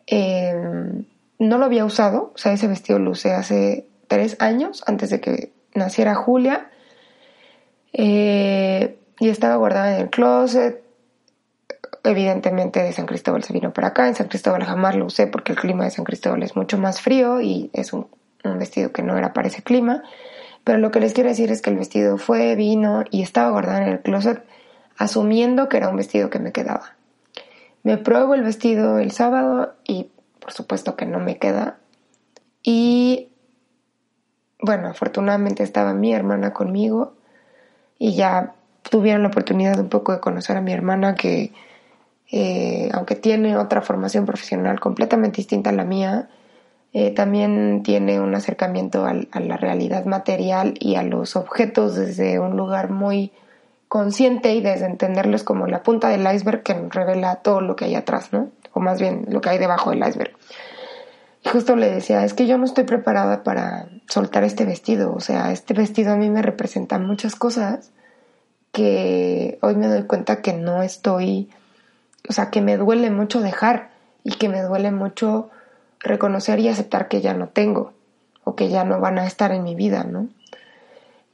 em, 0.06 1.04
no 1.38 1.58
lo 1.58 1.64
había 1.64 1.84
usado, 1.84 2.32
o 2.34 2.38
sea, 2.38 2.52
ese 2.52 2.66
vestido 2.68 2.98
lo 2.98 3.10
usé 3.10 3.32
hace 3.32 3.86
tres 4.08 4.36
años, 4.40 4.82
antes 4.86 5.10
de 5.10 5.20
que 5.20 5.52
naciera 5.74 6.14
Julia 6.14 6.70
eh, 7.92 8.98
y 9.20 9.28
estaba 9.28 9.56
guardada 9.56 9.94
en 9.94 10.02
el 10.02 10.10
closet. 10.10 10.82
Evidentemente 12.02 12.82
de 12.82 12.92
San 12.92 13.06
Cristóbal 13.06 13.44
se 13.44 13.52
vino 13.52 13.72
para 13.72 13.88
acá. 13.88 14.08
En 14.08 14.14
San 14.14 14.28
Cristóbal 14.28 14.64
jamás 14.64 14.94
lo 14.96 15.06
usé 15.06 15.26
porque 15.26 15.52
el 15.52 15.58
clima 15.58 15.84
de 15.84 15.90
San 15.90 16.04
Cristóbal 16.04 16.42
es 16.42 16.54
mucho 16.54 16.76
más 16.76 17.00
frío 17.00 17.40
y 17.40 17.70
es 17.72 17.92
un, 17.92 18.08
vestido 18.58 18.92
que 18.92 19.02
no 19.02 19.16
era 19.16 19.32
para 19.32 19.48
ese 19.48 19.62
clima. 19.62 20.02
Pero 20.64 20.78
lo 20.78 20.90
que 20.90 21.00
les 21.00 21.12
quiero 21.12 21.30
decir 21.30 21.50
es 21.50 21.62
que 21.62 21.70
el 21.70 21.76
vestido 21.76 22.18
fue, 22.18 22.56
vino 22.56 23.04
y 23.10 23.22
estaba 23.22 23.50
guardado 23.50 23.82
en 23.82 23.88
el 23.88 24.00
closet 24.00 24.44
asumiendo 24.98 25.68
que 25.68 25.78
era 25.78 25.88
un 25.88 25.96
vestido 25.96 26.30
que 26.30 26.38
me 26.38 26.52
quedaba. 26.52 26.94
Me 27.84 27.98
pruebo 27.98 28.34
el 28.34 28.42
vestido 28.42 28.98
el 28.98 29.12
sábado 29.12 29.74
y 29.86 30.08
por 30.40 30.52
supuesto 30.52 30.96
que 30.96 31.06
no 31.06 31.20
me 31.20 31.38
queda. 31.38 31.78
Y 32.62 33.28
bueno, 34.60 34.88
afortunadamente 34.88 35.62
estaba 35.62 35.94
mi 35.94 36.12
hermana 36.12 36.52
conmigo 36.52 37.14
y 37.98 38.14
ya 38.14 38.54
tuvieron 38.90 39.22
la 39.22 39.28
oportunidad 39.28 39.78
un 39.78 39.88
poco 39.88 40.12
de 40.12 40.20
conocer 40.20 40.56
a 40.56 40.60
mi 40.60 40.72
hermana 40.72 41.14
que, 41.14 41.52
eh, 42.32 42.88
aunque 42.92 43.16
tiene 43.16 43.56
otra 43.56 43.82
formación 43.82 44.26
profesional 44.26 44.80
completamente 44.80 45.36
distinta 45.36 45.70
a 45.70 45.74
la 45.74 45.84
mía, 45.84 46.28
eh, 46.94 47.10
también 47.10 47.82
tiene 47.82 48.20
un 48.20 48.34
acercamiento 48.34 49.04
a, 49.04 49.14
la 49.40 49.56
realidad 49.56 50.04
material 50.06 50.74
y 50.78 50.94
a 50.94 51.02
los 51.02 51.36
objetos 51.36 51.96
desde 51.96 52.38
un 52.38 52.56
lugar 52.56 52.90
muy 52.90 53.32
consciente 53.88 54.54
y 54.54 54.60
desde 54.60 54.86
entenderlos 54.86 55.44
como 55.44 55.66
la 55.66 55.82
punta 55.82 56.08
del 56.08 56.26
iceberg 56.32 56.62
que 56.62 56.74
revela 56.90 57.36
todo 57.36 57.60
lo 57.60 57.76
que 57.76 57.86
hay 57.86 57.94
atrás, 57.94 58.32
¿no? 58.32 58.50
O 58.72 58.80
más 58.80 59.00
bien 59.00 59.26
lo 59.28 59.40
que 59.40 59.50
hay 59.50 59.58
debajo 59.58 59.90
del 59.90 60.06
iceberg. 60.06 60.32
Y 61.44 61.48
justo 61.48 61.76
le 61.76 61.90
decía, 61.90 62.24
es 62.24 62.34
que 62.34 62.46
yo 62.46 62.58
no 62.58 62.64
estoy 62.64 62.84
preparada 62.84 63.42
para 63.42 63.88
soltar 64.08 64.44
este 64.44 64.64
vestido, 64.64 65.14
o 65.14 65.20
sea, 65.20 65.52
este 65.52 65.74
vestido 65.74 66.12
a 66.12 66.16
mí 66.16 66.30
me 66.30 66.42
representa 66.42 66.98
muchas 66.98 67.36
cosas 67.36 67.90
que 68.72 69.58
hoy 69.62 69.76
me 69.76 69.86
doy 69.86 70.02
cuenta 70.04 70.42
que 70.42 70.52
no 70.52 70.82
estoy, 70.82 71.50
o 72.28 72.32
sea, 72.32 72.50
que 72.50 72.60
me 72.60 72.76
duele 72.76 73.10
mucho 73.10 73.40
dejar 73.40 73.90
y 74.24 74.32
que 74.32 74.48
me 74.48 74.62
duele 74.62 74.90
mucho 74.90 75.50
reconocer 76.00 76.58
y 76.58 76.68
aceptar 76.68 77.08
que 77.08 77.20
ya 77.20 77.34
no 77.34 77.48
tengo 77.48 77.92
o 78.42 78.56
que 78.56 78.68
ya 78.68 78.84
no 78.84 79.00
van 79.00 79.18
a 79.18 79.26
estar 79.26 79.52
en 79.52 79.62
mi 79.62 79.74
vida, 79.74 80.04
¿no? 80.04 80.28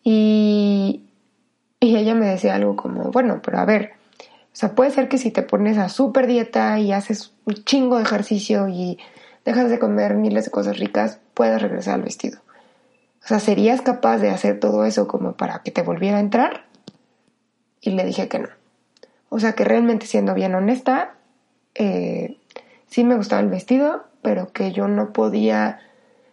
Y, 0.02 1.09
y 1.80 1.96
ella 1.96 2.14
me 2.14 2.26
decía 2.26 2.54
algo 2.54 2.76
como, 2.76 3.10
bueno, 3.10 3.40
pero 3.42 3.58
a 3.58 3.64
ver, 3.64 3.92
o 4.18 4.56
sea, 4.56 4.74
puede 4.74 4.90
ser 4.90 5.08
que 5.08 5.16
si 5.16 5.30
te 5.30 5.42
pones 5.42 5.78
a 5.78 5.88
súper 5.88 6.26
dieta 6.26 6.78
y 6.78 6.92
haces 6.92 7.32
un 7.46 7.54
chingo 7.64 7.96
de 7.96 8.02
ejercicio 8.02 8.68
y 8.68 8.98
dejas 9.46 9.70
de 9.70 9.78
comer 9.78 10.14
miles 10.14 10.44
de 10.44 10.50
cosas 10.50 10.78
ricas, 10.78 11.20
puedas 11.34 11.62
regresar 11.62 11.94
al 11.94 12.02
vestido. 12.02 12.40
O 13.24 13.28
sea, 13.28 13.40
¿serías 13.40 13.80
capaz 13.80 14.18
de 14.18 14.30
hacer 14.30 14.60
todo 14.60 14.84
eso 14.84 15.08
como 15.08 15.32
para 15.32 15.62
que 15.62 15.70
te 15.70 15.82
volviera 15.82 16.18
a 16.18 16.20
entrar? 16.20 16.64
Y 17.80 17.90
le 17.90 18.04
dije 18.04 18.28
que 18.28 18.40
no. 18.40 18.48
O 19.30 19.38
sea, 19.38 19.52
que 19.52 19.64
realmente 19.64 20.06
siendo 20.06 20.34
bien 20.34 20.54
honesta, 20.54 21.14
eh, 21.74 22.36
sí 22.88 23.04
me 23.04 23.16
gustaba 23.16 23.40
el 23.40 23.48
vestido, 23.48 24.04
pero 24.20 24.52
que 24.52 24.72
yo 24.72 24.88
no 24.88 25.12
podía, 25.12 25.80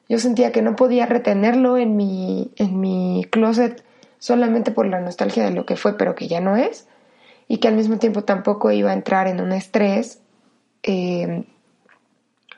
yo 0.10 0.20
sentía 0.20 0.52
que 0.52 0.62
no 0.62 0.76
podía 0.76 1.06
retenerlo 1.06 1.78
en 1.78 1.96
mi, 1.96 2.52
en 2.58 2.80
mi 2.82 3.26
closet 3.30 3.84
solamente 4.20 4.72
por 4.72 4.88
la 4.88 5.00
nostalgia 5.00 5.44
de 5.44 5.52
lo 5.52 5.66
que 5.66 5.76
fue, 5.76 5.98
pero 5.98 6.16
que 6.16 6.28
ya 6.28 6.40
no 6.40 6.58
es, 6.58 6.88
y 7.48 7.58
que 7.58 7.68
al 7.68 7.76
mismo 7.76 7.98
tiempo 7.98 8.24
tampoco 8.24 8.72
iba 8.72 8.92
a 8.92 8.94
entrar 8.94 9.28
en 9.28 9.42
un 9.42 9.52
estrés 9.52 10.20
eh, 10.84 11.46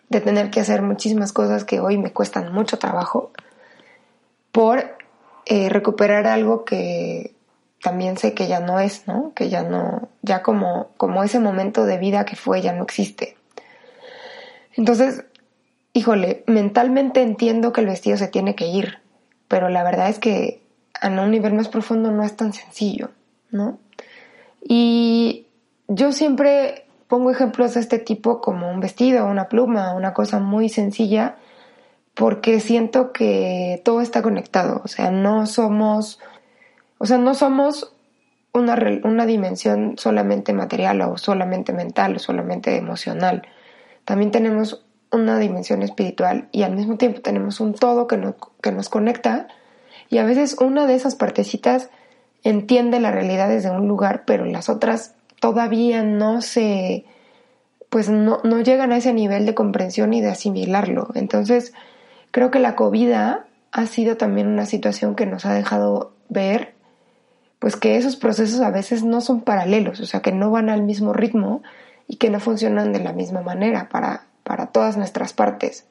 de 0.10 0.22
tener 0.22 0.50
que 0.50 0.60
hacer 0.60 0.82
muchísimas 0.82 1.32
cosas 1.32 1.64
que 1.64 1.80
hoy 1.80 1.98
me 1.98 2.12
cuestan 2.12 2.52
mucho 2.52 2.80
trabajo 2.80 3.32
por 4.52 4.98
eh, 5.46 5.70
recuperar 5.70 6.28
algo 6.28 6.66
que 6.66 7.36
también 7.82 8.18
sé 8.18 8.34
que 8.34 8.48
ya 8.48 8.60
no 8.60 8.80
es, 8.80 9.08
¿no? 9.08 9.32
Que 9.36 9.50
ya 9.50 9.64
no, 9.64 10.10
ya 10.22 10.42
como, 10.42 10.90
como 10.98 11.24
ese 11.24 11.40
momento 11.40 11.86
de 11.86 11.98
vida 11.98 12.26
que 12.26 12.36
fue 12.36 12.62
ya 12.62 12.74
no 12.74 12.84
existe. 12.84 13.38
Entonces, 14.76 15.24
híjole, 15.94 16.44
mentalmente 16.48 17.22
entiendo 17.22 17.72
que 17.72 17.82
el 17.82 17.88
vestido 17.88 18.18
se 18.18 18.28
tiene 18.28 18.56
que 18.56 18.68
ir, 18.68 19.00
pero 19.48 19.70
la 19.70 19.84
verdad 19.84 20.10
es 20.10 20.20
que 20.20 20.62
a 21.02 21.08
un 21.08 21.32
nivel 21.32 21.54
más 21.54 21.70
profundo 21.70 22.12
no 22.12 22.24
es 22.24 22.36
tan 22.36 22.54
sencillo, 22.54 23.12
¿no? 23.52 23.80
Y 24.62 25.48
yo 25.88 26.12
siempre 26.12 26.86
pongo 27.08 27.32
ejemplos 27.32 27.74
de 27.74 27.80
este 27.80 28.00
tipo 28.00 28.42
como 28.42 28.70
un 28.70 28.80
vestido, 28.80 29.26
una 29.26 29.50
pluma, 29.50 29.94
una 29.94 30.14
cosa 30.14 30.40
muy 30.40 30.70
sencilla, 30.70 31.38
porque 32.14 32.60
siento 32.60 33.12
que 33.14 33.82
todo 33.84 34.02
está 34.02 34.22
conectado, 34.22 34.82
o 34.84 34.88
sea, 34.88 35.10
no 35.10 35.46
somos, 35.48 36.20
o 36.98 37.06
sea, 37.06 37.18
no 37.18 37.34
somos 37.34 37.94
una, 38.54 38.78
una 39.04 39.26
dimensión 39.26 39.96
solamente 39.98 40.54
material 40.54 41.02
o 41.02 41.18
solamente 41.18 41.74
mental 41.74 42.16
o 42.16 42.20
solamente 42.20 42.76
emocional. 42.76 43.48
También 44.06 44.32
tenemos 44.32 44.86
una 45.12 45.40
dimensión 45.40 45.82
espiritual 45.82 46.50
y 46.52 46.64
al 46.64 46.76
mismo 46.76 46.98
tiempo 46.98 47.22
tenemos 47.22 47.60
un 47.60 47.74
todo 47.74 48.08
que 48.08 48.18
nos, 48.18 48.36
que 48.62 48.72
nos 48.72 48.90
conecta 48.90 49.48
y 50.10 50.18
a 50.18 50.26
veces 50.26 50.56
una 50.60 50.88
de 50.88 50.96
esas 50.96 51.16
partecitas 51.16 51.90
entiende 52.44 53.00
la 53.00 53.12
realidad 53.12 53.50
desde 53.50 53.72
un 53.72 53.88
lugar, 53.88 54.24
pero 54.26 54.46
las 54.46 54.70
otras 54.70 55.14
todavía 55.40 56.04
no 56.04 56.42
se, 56.42 57.06
pues 57.90 58.10
no, 58.10 58.40
no 58.44 58.62
llegan 58.62 58.92
a 58.92 58.98
ese 58.98 59.14
nivel 59.14 59.46
de 59.46 59.56
comprensión 59.56 60.14
y 60.14 60.22
de 60.22 60.30
asimilarlo. 60.30 61.10
Entonces, 61.16 61.74
creo 62.32 62.52
que 62.52 62.60
la 62.60 62.76
COVID 62.76 63.12
ha 63.12 63.86
sido 63.86 64.18
también 64.18 64.48
una 64.48 64.66
situación 64.66 65.16
que 65.16 65.26
nos 65.26 65.46
ha 65.46 65.54
dejado 65.54 66.14
ver, 66.28 66.74
pues 67.60 67.76
que 67.76 67.98
esos 67.98 68.16
procesos 68.16 68.62
a 68.62 68.72
veces 68.72 69.04
no 69.04 69.22
son 69.22 69.42
paralelos, 69.42 70.00
o 70.00 70.06
sea, 70.06 70.22
que 70.22 70.32
no 70.32 70.50
van 70.50 70.70
al 70.70 70.84
mismo 70.84 71.14
ritmo 71.14 71.62
y 72.08 72.16
que 72.16 72.30
no 72.30 72.40
funcionan 72.40 72.94
de 72.94 73.00
la 73.00 73.14
misma 73.14 73.42
manera 73.42 73.90
para, 73.90 74.24
para 74.44 74.68
todas 74.68 74.98
nuestras 74.98 75.34
partes. 75.34 75.86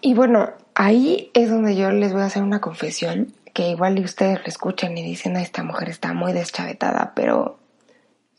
Y 0.00 0.14
bueno, 0.14 0.50
ahí 0.76 1.32
es 1.34 1.50
donde 1.50 1.74
yo 1.74 1.90
les 1.90 2.12
voy 2.12 2.22
a 2.22 2.26
hacer 2.26 2.44
una 2.44 2.60
confesión, 2.60 3.32
que 3.52 3.70
igual 3.70 3.98
ustedes 3.98 4.38
lo 4.38 4.46
escuchan 4.46 4.96
y 4.96 5.02
dicen, 5.02 5.34
esta 5.36 5.64
mujer 5.64 5.88
está 5.88 6.12
muy 6.12 6.32
deschavetada, 6.32 7.14
pero 7.16 7.58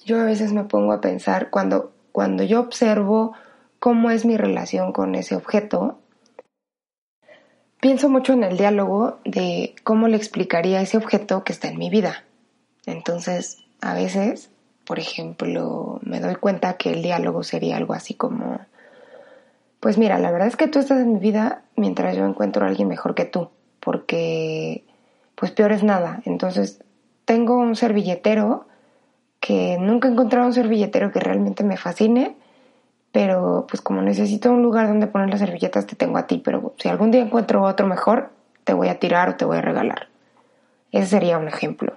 yo 0.05 0.21
a 0.21 0.23
veces 0.23 0.53
me 0.53 0.63
pongo 0.63 0.93
a 0.93 1.01
pensar 1.01 1.49
cuando, 1.49 1.91
cuando 2.13 2.43
yo 2.43 2.61
observo 2.61 3.33
cómo 3.79 4.09
es 4.11 4.23
mi 4.23 4.37
relación 4.37 4.93
con 4.93 5.15
ese 5.15 5.35
objeto, 5.35 5.99
pienso 7.81 8.07
mucho 8.07 8.31
en 8.31 8.45
el 8.45 8.55
diálogo 8.55 9.19
de 9.25 9.75
cómo 9.83 10.07
le 10.07 10.15
explicaría 10.15 10.79
ese 10.79 10.95
objeto 10.95 11.43
que 11.43 11.51
está 11.51 11.67
en 11.67 11.77
mi 11.77 11.89
vida. 11.89 12.23
Entonces, 12.85 13.65
a 13.81 13.93
veces 13.93 14.49
por 14.87 14.99
ejemplo, 14.99 15.99
me 16.01 16.21
doy 16.21 16.35
cuenta 16.35 16.77
que 16.77 16.91
el 16.93 17.03
diálogo 17.03 17.43
sería 17.43 17.75
algo 17.75 17.93
así 17.93 18.13
como, 18.13 18.61
pues 19.79 19.97
mira, 19.97 20.17
la 20.19 20.31
verdad 20.31 20.47
es 20.47 20.55
que 20.55 20.67
tú 20.67 20.79
estás 20.79 20.99
en 20.99 21.13
mi 21.13 21.19
vida 21.19 21.63
mientras 21.75 22.15
yo 22.15 22.25
encuentro 22.25 22.65
a 22.65 22.69
alguien 22.69 22.87
mejor 22.87 23.15
que 23.15 23.25
tú, 23.25 23.49
porque 23.79 24.83
pues 25.35 25.51
peor 25.51 25.71
es 25.71 25.83
nada. 25.83 26.21
Entonces, 26.25 26.83
tengo 27.25 27.57
un 27.57 27.75
servilletero 27.75 28.67
que 29.39 29.77
nunca 29.79 30.07
he 30.07 30.11
encontrado 30.11 30.47
un 30.47 30.53
servilletero 30.53 31.11
que 31.11 31.19
realmente 31.19 31.63
me 31.63 31.77
fascine, 31.77 32.35
pero 33.11 33.65
pues 33.69 33.81
como 33.81 34.01
necesito 34.01 34.51
un 34.51 34.63
lugar 34.63 34.87
donde 34.87 35.07
poner 35.07 35.29
las 35.29 35.39
servilletas, 35.39 35.85
te 35.85 35.95
tengo 35.95 36.17
a 36.17 36.27
ti, 36.27 36.41
pero 36.43 36.73
si 36.77 36.89
algún 36.89 37.11
día 37.11 37.21
encuentro 37.21 37.63
otro 37.63 37.87
mejor, 37.87 38.31
te 38.63 38.73
voy 38.73 38.89
a 38.89 38.99
tirar 38.99 39.29
o 39.29 39.35
te 39.35 39.45
voy 39.45 39.57
a 39.57 39.61
regalar. 39.61 40.07
Ese 40.91 41.07
sería 41.07 41.37
un 41.37 41.47
ejemplo. 41.47 41.93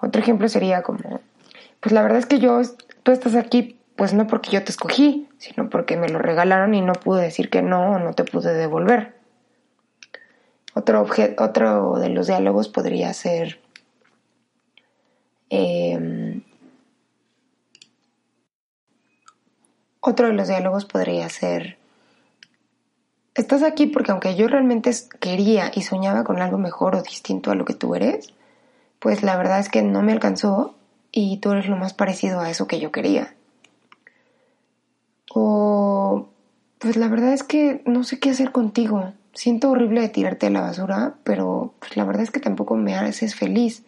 Otro 0.00 0.22
ejemplo 0.22 0.48
sería 0.48 0.82
como, 0.82 1.20
pues 1.80 1.92
la 1.92 2.02
verdad 2.02 2.18
es 2.18 2.26
que 2.26 2.38
yo, 2.38 2.60
tú 3.02 3.12
estás 3.12 3.34
aquí, 3.34 3.77
pues 3.98 4.14
no 4.14 4.28
porque 4.28 4.52
yo 4.52 4.62
te 4.62 4.70
escogí, 4.70 5.28
sino 5.38 5.68
porque 5.68 5.96
me 5.96 6.08
lo 6.08 6.20
regalaron 6.20 6.72
y 6.72 6.80
no 6.80 6.92
pude 6.92 7.20
decir 7.20 7.50
que 7.50 7.62
no 7.62 7.94
o 7.94 7.98
no 7.98 8.14
te 8.14 8.22
pude 8.22 8.54
devolver. 8.54 9.16
Otro, 10.72 11.04
otro 11.38 11.98
de 11.98 12.08
los 12.08 12.28
diálogos 12.28 12.68
podría 12.68 13.12
ser... 13.12 13.60
Em, 15.50 16.44
otro 19.98 20.28
de 20.28 20.34
los 20.34 20.46
diálogos 20.46 20.84
podría 20.84 21.28
ser... 21.28 21.76
Estás 23.34 23.64
aquí 23.64 23.86
porque 23.86 24.12
aunque 24.12 24.36
yo 24.36 24.46
realmente 24.46 24.92
quería 25.18 25.72
y 25.74 25.82
soñaba 25.82 26.22
con 26.22 26.40
algo 26.40 26.56
mejor 26.56 26.94
o 26.94 27.02
distinto 27.02 27.50
a 27.50 27.56
lo 27.56 27.64
que 27.64 27.74
tú 27.74 27.96
eres, 27.96 28.32
pues 29.00 29.24
la 29.24 29.36
verdad 29.36 29.58
es 29.58 29.68
que 29.68 29.82
no 29.82 30.02
me 30.02 30.12
alcanzó 30.12 30.76
y 31.10 31.38
tú 31.38 31.50
eres 31.50 31.66
lo 31.66 31.76
más 31.76 31.94
parecido 31.94 32.38
a 32.38 32.48
eso 32.48 32.68
que 32.68 32.78
yo 32.78 32.92
quería. 32.92 33.34
O, 35.34 36.28
pues 36.78 36.96
la 36.96 37.08
verdad 37.08 37.32
es 37.32 37.42
que 37.42 37.82
no 37.86 38.04
sé 38.04 38.18
qué 38.18 38.30
hacer 38.30 38.52
contigo. 38.52 39.12
Siento 39.32 39.70
horrible 39.70 40.00
de 40.00 40.08
tirarte 40.08 40.46
a 40.46 40.50
la 40.50 40.60
basura, 40.60 41.14
pero 41.24 41.74
pues 41.78 41.96
la 41.96 42.04
verdad 42.04 42.22
es 42.22 42.30
que 42.30 42.40
tampoco 42.40 42.76
me 42.76 42.94
haces 42.94 43.34
feliz. 43.34 43.84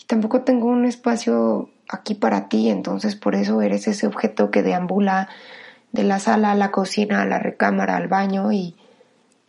Y 0.00 0.04
tampoco 0.04 0.42
tengo 0.42 0.66
un 0.66 0.84
espacio 0.84 1.70
aquí 1.88 2.14
para 2.14 2.48
ti, 2.48 2.68
entonces 2.68 3.16
por 3.16 3.34
eso 3.34 3.62
eres 3.62 3.88
ese 3.88 4.06
objeto 4.06 4.50
que 4.50 4.62
deambula 4.62 5.28
de 5.92 6.04
la 6.04 6.18
sala 6.18 6.52
a 6.52 6.54
la 6.54 6.70
cocina, 6.70 7.22
a 7.22 7.26
la 7.26 7.38
recámara, 7.38 7.96
al 7.96 8.08
baño 8.08 8.52
y 8.52 8.76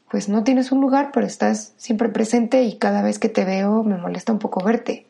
pues 0.10 0.30
no 0.30 0.44
tienes 0.44 0.72
un 0.72 0.80
lugar, 0.80 1.12
pero 1.14 1.28
estás 1.28 1.74
siempre 1.78 2.10
presente 2.10 2.64
y 2.64 2.78
cada 2.78 3.02
vez 3.02 3.20
que 3.20 3.30
te 3.30 3.44
veo 3.44 3.84
me 3.84 3.98
molesta 3.98 4.32
un 4.32 4.40
poco 4.40 4.64
verte. 4.64 5.08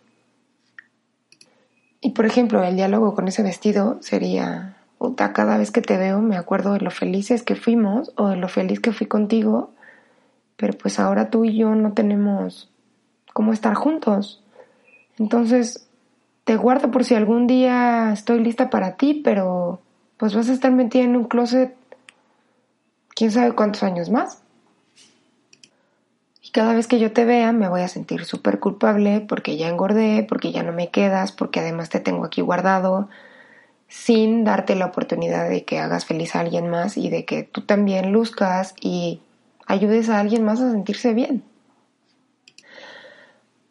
Y 2.01 2.11
por 2.11 2.25
ejemplo, 2.25 2.63
el 2.63 2.75
diálogo 2.75 3.13
con 3.13 3.27
ese 3.27 3.43
vestido 3.43 3.97
sería, 4.01 4.76
puta, 4.97 5.33
cada 5.33 5.57
vez 5.57 5.71
que 5.71 5.81
te 5.81 5.97
veo 5.97 6.19
me 6.19 6.37
acuerdo 6.37 6.73
de 6.73 6.79
lo 6.79 6.91
felices 6.91 7.43
que 7.43 7.55
fuimos 7.55 8.11
o 8.15 8.29
de 8.29 8.37
lo 8.37 8.47
feliz 8.47 8.79
que 8.79 8.91
fui 8.91 9.07
contigo, 9.07 9.71
pero 10.55 10.73
pues 10.77 10.99
ahora 10.99 11.29
tú 11.29 11.45
y 11.45 11.57
yo 11.57 11.75
no 11.75 11.93
tenemos 11.93 12.71
cómo 13.33 13.53
estar 13.53 13.75
juntos. 13.75 14.43
Entonces, 15.19 15.87
te 16.43 16.55
guardo 16.55 16.91
por 16.91 17.03
si 17.03 17.15
algún 17.15 17.45
día 17.45 18.11
estoy 18.13 18.39
lista 18.39 18.69
para 18.69 18.95
ti, 18.95 19.21
pero 19.23 19.81
pues 20.17 20.33
vas 20.33 20.49
a 20.49 20.53
estar 20.53 20.71
metida 20.71 21.03
en 21.03 21.15
un 21.15 21.25
closet 21.25 21.75
quién 23.09 23.31
sabe 23.31 23.53
cuántos 23.53 23.83
años 23.83 24.09
más. 24.09 24.41
Y 26.41 26.51
cada 26.51 26.73
vez 26.73 26.87
que 26.87 26.99
yo 26.99 27.11
te 27.11 27.25
vea 27.25 27.51
me 27.51 27.67
voy 27.67 27.81
a 27.81 27.87
sentir 27.87 28.25
súper 28.25 28.59
culpable 28.59 29.21
porque 29.21 29.57
ya 29.57 29.67
engordé, 29.67 30.25
porque 30.27 30.51
ya 30.51 30.63
no 30.63 30.71
me 30.71 30.89
quedas, 30.89 31.31
porque 31.31 31.59
además 31.59 31.89
te 31.89 31.99
tengo 31.99 32.25
aquí 32.25 32.41
guardado, 32.41 33.09
sin 33.87 34.43
darte 34.43 34.75
la 34.75 34.87
oportunidad 34.87 35.49
de 35.49 35.63
que 35.63 35.79
hagas 35.79 36.05
feliz 36.05 36.35
a 36.35 36.41
alguien 36.41 36.69
más 36.69 36.97
y 36.97 37.09
de 37.09 37.25
que 37.25 37.43
tú 37.43 37.61
también 37.61 38.11
luzcas 38.11 38.73
y 38.81 39.21
ayudes 39.65 40.09
a 40.09 40.19
alguien 40.19 40.43
más 40.43 40.59
a 40.59 40.71
sentirse 40.71 41.13
bien. 41.13 41.43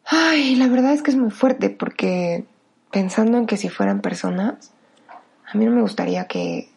Ay, 0.05 0.55
la 0.55 0.67
verdad 0.67 0.93
es 0.93 1.03
que 1.03 1.11
es 1.11 1.17
muy 1.17 1.31
fuerte 1.31 1.69
porque 1.69 2.45
pensando 2.91 3.37
en 3.37 3.45
que 3.45 3.57
si 3.57 3.69
fueran 3.69 4.01
personas, 4.01 4.71
a 5.45 5.57
mí 5.57 5.65
no 5.65 5.71
me 5.71 5.81
gustaría 5.81 6.25
que 6.25 6.69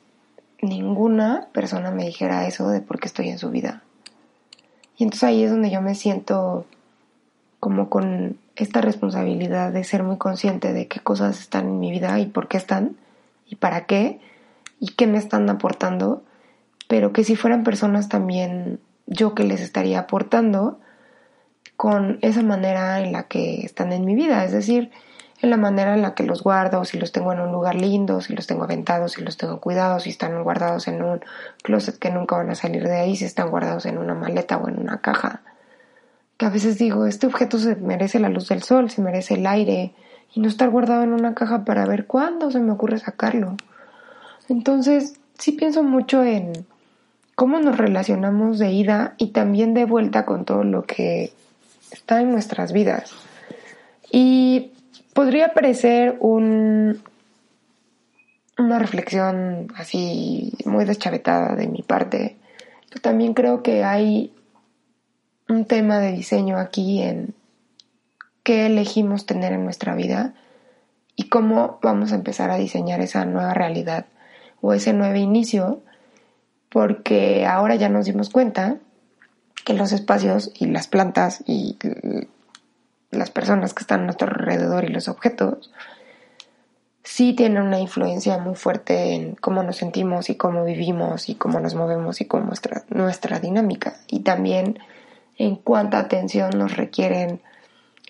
ninguna 0.60 1.48
persona 1.52 1.90
me 1.90 2.04
dijera 2.04 2.46
eso 2.46 2.68
de 2.68 2.80
por 2.80 3.00
qué 3.00 3.06
estoy 3.06 3.28
en 3.28 3.38
su 3.38 3.50
vida. 3.50 3.82
Y 4.96 5.04
entonces 5.04 5.24
ahí 5.24 5.44
es 5.44 5.50
donde 5.50 5.70
yo 5.70 5.80
me 5.80 5.94
siento 5.94 6.66
como 7.58 7.88
con 7.88 8.38
esta 8.56 8.80
responsabilidad 8.80 9.72
de 9.72 9.84
ser 9.84 10.02
muy 10.02 10.18
consciente 10.18 10.72
de 10.72 10.88
qué 10.88 11.00
cosas 11.00 11.40
están 11.40 11.66
en 11.66 11.80
mi 11.80 11.90
vida 11.90 12.18
y 12.18 12.26
por 12.26 12.48
qué 12.48 12.56
están 12.56 12.96
y 13.50 13.56
para 13.56 13.84
qué 13.84 14.20
y 14.78 14.92
qué 14.92 15.06
me 15.06 15.18
están 15.18 15.50
aportando, 15.50 16.24
pero 16.88 17.12
que 17.12 17.24
si 17.24 17.36
fueran 17.36 17.64
personas 17.64 18.08
también 18.08 18.80
yo 19.06 19.34
que 19.34 19.44
les 19.44 19.60
estaría 19.60 19.98
aportando 19.98 20.80
con 21.76 22.18
esa 22.22 22.42
manera 22.42 23.00
en 23.00 23.12
la 23.12 23.24
que 23.24 23.62
están 23.62 23.92
en 23.92 24.06
mi 24.06 24.14
vida, 24.14 24.44
es 24.44 24.52
decir, 24.52 24.90
en 25.42 25.50
la 25.50 25.56
manera 25.56 25.94
en 25.94 26.02
la 26.02 26.14
que 26.14 26.22
los 26.22 26.42
guardo, 26.42 26.84
si 26.84 26.98
los 26.98 27.12
tengo 27.12 27.32
en 27.32 27.40
un 27.40 27.50
lugar 27.50 27.74
lindo, 27.74 28.20
si 28.20 28.34
los 28.34 28.46
tengo 28.46 28.64
aventados, 28.64 29.12
si 29.12 29.22
los 29.22 29.36
tengo 29.36 29.60
cuidados, 29.60 30.04
si 30.04 30.10
están 30.10 30.42
guardados 30.42 30.86
en 30.88 31.02
un 31.02 31.20
closet 31.62 31.98
que 31.98 32.10
nunca 32.10 32.36
van 32.36 32.50
a 32.50 32.54
salir 32.54 32.86
de 32.86 32.98
ahí, 32.98 33.16
si 33.16 33.24
están 33.24 33.50
guardados 33.50 33.86
en 33.86 33.98
una 33.98 34.14
maleta 34.14 34.58
o 34.58 34.68
en 34.68 34.78
una 34.78 35.00
caja. 35.00 35.42
Que 36.36 36.46
a 36.46 36.50
veces 36.50 36.78
digo, 36.78 37.06
este 37.06 37.26
objeto 37.26 37.58
se 37.58 37.76
merece 37.76 38.20
la 38.20 38.28
luz 38.28 38.48
del 38.48 38.62
sol, 38.62 38.90
se 38.90 39.00
merece 39.00 39.34
el 39.34 39.46
aire, 39.46 39.94
y 40.32 40.40
no 40.40 40.48
estar 40.48 40.70
guardado 40.70 41.02
en 41.02 41.12
una 41.12 41.34
caja 41.34 41.64
para 41.64 41.86
ver 41.86 42.06
cuándo 42.06 42.50
se 42.50 42.60
me 42.60 42.72
ocurre 42.72 42.98
sacarlo. 42.98 43.56
Entonces, 44.48 45.20
sí 45.38 45.52
pienso 45.52 45.82
mucho 45.82 46.22
en 46.22 46.66
cómo 47.34 47.58
nos 47.58 47.78
relacionamos 47.78 48.58
de 48.58 48.72
ida 48.72 49.14
y 49.16 49.28
también 49.28 49.74
de 49.74 49.84
vuelta 49.84 50.26
con 50.26 50.44
todo 50.44 50.64
lo 50.64 50.82
que 50.82 51.32
está 51.90 52.20
en 52.20 52.30
nuestras 52.30 52.72
vidas. 52.72 53.12
Y 54.12 54.72
podría 55.14 55.54
parecer 55.54 56.16
un, 56.20 57.00
una 58.58 58.78
reflexión 58.78 59.68
así 59.76 60.52
muy 60.64 60.84
deschavetada 60.84 61.56
de 61.56 61.66
mi 61.66 61.82
parte. 61.82 62.36
Yo 62.92 63.00
también 63.00 63.34
creo 63.34 63.62
que 63.62 63.84
hay 63.84 64.32
un 65.48 65.64
tema 65.64 65.98
de 65.98 66.12
diseño 66.12 66.58
aquí 66.58 67.02
en 67.02 67.34
qué 68.42 68.66
elegimos 68.66 69.26
tener 69.26 69.52
en 69.52 69.64
nuestra 69.64 69.94
vida 69.94 70.34
y 71.16 71.28
cómo 71.28 71.78
vamos 71.82 72.12
a 72.12 72.16
empezar 72.16 72.50
a 72.50 72.56
diseñar 72.56 73.00
esa 73.00 73.24
nueva 73.24 73.54
realidad 73.54 74.06
o 74.60 74.72
ese 74.72 74.92
nuevo 74.92 75.16
inicio, 75.16 75.82
porque 76.68 77.46
ahora 77.46 77.74
ya 77.74 77.88
nos 77.88 78.06
dimos 78.06 78.30
cuenta 78.30 78.78
que 79.64 79.74
los 79.74 79.92
espacios 79.92 80.50
y 80.54 80.66
las 80.66 80.88
plantas 80.88 81.42
y 81.46 81.76
las 83.10 83.30
personas 83.30 83.74
que 83.74 83.82
están 83.82 84.00
a 84.00 84.04
nuestro 84.04 84.28
alrededor 84.28 84.84
y 84.84 84.88
los 84.88 85.08
objetos 85.08 85.70
sí 87.02 87.32
tienen 87.34 87.62
una 87.62 87.80
influencia 87.80 88.38
muy 88.38 88.54
fuerte 88.54 89.14
en 89.14 89.34
cómo 89.34 89.62
nos 89.62 89.76
sentimos 89.76 90.30
y 90.30 90.36
cómo 90.36 90.64
vivimos 90.64 91.28
y 91.28 91.34
cómo 91.34 91.58
nos 91.60 91.74
movemos 91.74 92.20
y 92.20 92.26
cómo 92.26 92.46
nuestra, 92.46 92.84
nuestra 92.88 93.40
dinámica. 93.40 93.96
Y 94.06 94.20
también 94.20 94.78
en 95.36 95.56
cuánta 95.56 95.98
atención 95.98 96.50
nos 96.56 96.76
requieren 96.76 97.40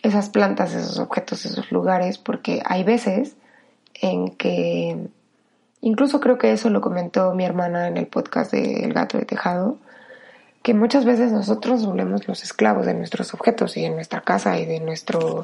esas 0.02 0.30
plantas, 0.30 0.74
esos 0.74 0.98
objetos, 0.98 1.44
esos 1.44 1.70
lugares, 1.72 2.18
porque 2.18 2.62
hay 2.64 2.84
veces 2.84 3.36
en 3.94 4.30
que, 4.30 5.08
incluso 5.80 6.20
creo 6.20 6.38
que 6.38 6.52
eso 6.52 6.70
lo 6.70 6.80
comentó 6.80 7.34
mi 7.34 7.44
hermana 7.44 7.88
en 7.88 7.96
el 7.96 8.06
podcast 8.06 8.52
de 8.52 8.84
El 8.84 8.92
gato 8.92 9.18
de 9.18 9.24
tejado, 9.24 9.78
que 10.62 10.74
muchas 10.74 11.04
veces 11.04 11.32
nosotros 11.32 11.84
volvemos 11.86 12.28
los 12.28 12.42
esclavos 12.42 12.86
de 12.86 12.94
nuestros 12.94 13.32
objetos 13.32 13.76
y 13.76 13.82
de 13.82 13.90
nuestra 13.90 14.20
casa 14.22 14.58
y 14.58 14.66
de 14.66 14.80
nuestro, 14.80 15.42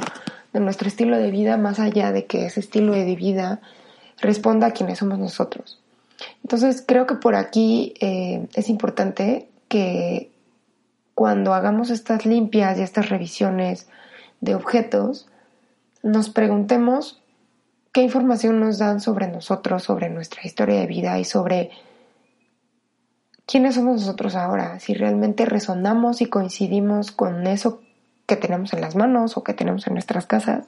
de 0.53 0.61
nuestro 0.61 0.89
estilo 0.89 1.17
de 1.19 1.31
vida, 1.31 1.57
más 1.57 1.79
allá 1.79 2.13
de 2.13 2.27
que 2.27 2.47
ese 2.47 2.61
estilo 2.61 2.93
de 2.93 3.17
vida 3.17 3.61
responda 4.21 4.69
a 4.69 4.71
quienes 4.73 4.99
somos 4.99 5.19
nosotros. 5.19 5.81
Entonces 6.43 6.83
creo 6.87 7.07
que 7.07 7.15
por 7.15 7.35
aquí 7.35 7.95
eh, 8.01 8.47
es 8.55 8.69
importante 8.69 9.49
que 9.69 10.31
cuando 11.15 11.55
hagamos 11.55 11.91
estas 11.91 12.27
limpias 12.27 12.79
y 12.79 12.83
estas 12.83 13.09
revisiones 13.09 13.89
de 14.47 14.55
objetos, 14.55 15.29
nos 16.03 16.31
preguntemos 16.31 17.23
qué 17.93 18.01
información 18.01 18.61
nos 18.61 18.79
dan 18.79 19.01
sobre 19.01 19.29
nosotros, 19.29 19.83
sobre 19.83 20.09
nuestra 20.09 20.43
historia 20.45 20.81
de 20.81 20.87
vida 20.87 21.19
y 21.19 21.25
sobre 21.25 21.71
quiénes 23.45 23.75
somos 23.75 24.01
nosotros 24.01 24.35
ahora, 24.35 24.81
si 24.81 24.95
realmente 24.95 25.45
resonamos 25.45 26.23
y 26.23 26.27
coincidimos 26.27 27.13
con 27.13 27.47
eso 27.47 27.83
que 28.27 28.37
tenemos 28.37 28.73
en 28.73 28.81
las 28.81 28.97
manos 28.97 29.37
o 29.37 29.45
que 29.45 29.55
tenemos 29.55 29.87
en 29.87 29.93
nuestras 29.93 30.27
casas, 30.27 30.67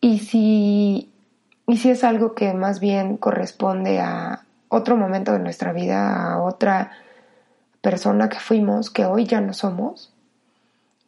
y 0.00 0.20
si, 0.20 1.12
y 1.66 1.76
si 1.76 1.90
es 1.90 2.04
algo 2.04 2.34
que 2.34 2.54
más 2.54 2.80
bien 2.80 3.16
corresponde 3.16 4.00
a 4.00 4.46
otro 4.68 4.96
momento 4.96 5.32
de 5.32 5.40
nuestra 5.40 5.72
vida, 5.72 6.32
a 6.32 6.42
otra 6.42 6.92
persona 7.82 8.28
que 8.28 8.38
fuimos, 8.38 8.90
que 8.90 9.04
hoy 9.04 9.26
ya 9.26 9.40
no 9.40 9.52
somos, 9.52 10.12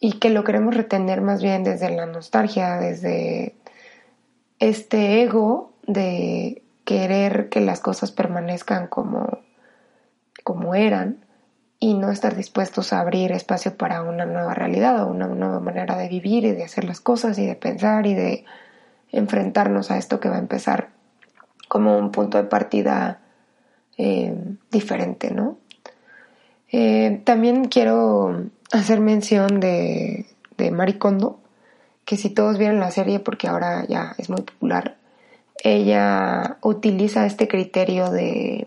y 0.04 0.14
que 0.14 0.30
lo 0.30 0.42
queremos 0.42 0.74
retener 0.74 1.20
más 1.20 1.40
bien 1.40 1.62
desde 1.62 1.88
la 1.88 2.06
nostalgia, 2.06 2.76
desde 2.78 3.54
este 4.58 5.22
ego 5.22 5.74
de 5.86 6.64
querer 6.84 7.48
que 7.48 7.60
las 7.60 7.78
cosas 7.78 8.10
permanezcan 8.10 8.88
como 8.88 9.38
como 10.42 10.74
eran 10.74 11.24
y 11.78 11.94
no 11.94 12.10
estar 12.10 12.34
dispuestos 12.34 12.92
a 12.92 12.98
abrir 12.98 13.30
espacio 13.30 13.76
para 13.76 14.02
una 14.02 14.26
nueva 14.26 14.54
realidad 14.54 15.04
o 15.04 15.06
una 15.06 15.28
nueva 15.28 15.60
manera 15.60 15.96
de 15.96 16.08
vivir 16.08 16.46
y 16.46 16.50
de 16.50 16.64
hacer 16.64 16.82
las 16.82 17.00
cosas 17.00 17.38
y 17.38 17.46
de 17.46 17.54
pensar 17.54 18.04
y 18.04 18.14
de 18.14 18.44
enfrentarnos 19.12 19.92
a 19.92 19.98
esto 19.98 20.18
que 20.18 20.28
va 20.28 20.34
a 20.34 20.40
empezar 20.40 20.88
como 21.68 21.96
un 21.96 22.10
punto 22.10 22.38
de 22.38 22.44
partida 22.48 23.20
eh, 23.96 24.34
diferente, 24.72 25.30
¿no? 25.30 25.58
Eh, 26.72 27.20
también 27.24 27.66
quiero 27.66 28.46
hacer 28.72 29.00
mención 29.00 29.60
de, 29.60 30.26
de 30.56 30.70
Maricondo, 30.70 31.38
que 32.04 32.16
si 32.16 32.30
todos 32.30 32.58
vieron 32.58 32.80
la 32.80 32.90
serie, 32.90 33.20
porque 33.20 33.46
ahora 33.46 33.86
ya 33.86 34.14
es 34.18 34.28
muy 34.28 34.42
popular, 34.42 34.96
ella 35.62 36.58
utiliza 36.62 37.26
este 37.26 37.46
criterio 37.46 38.10
de 38.10 38.66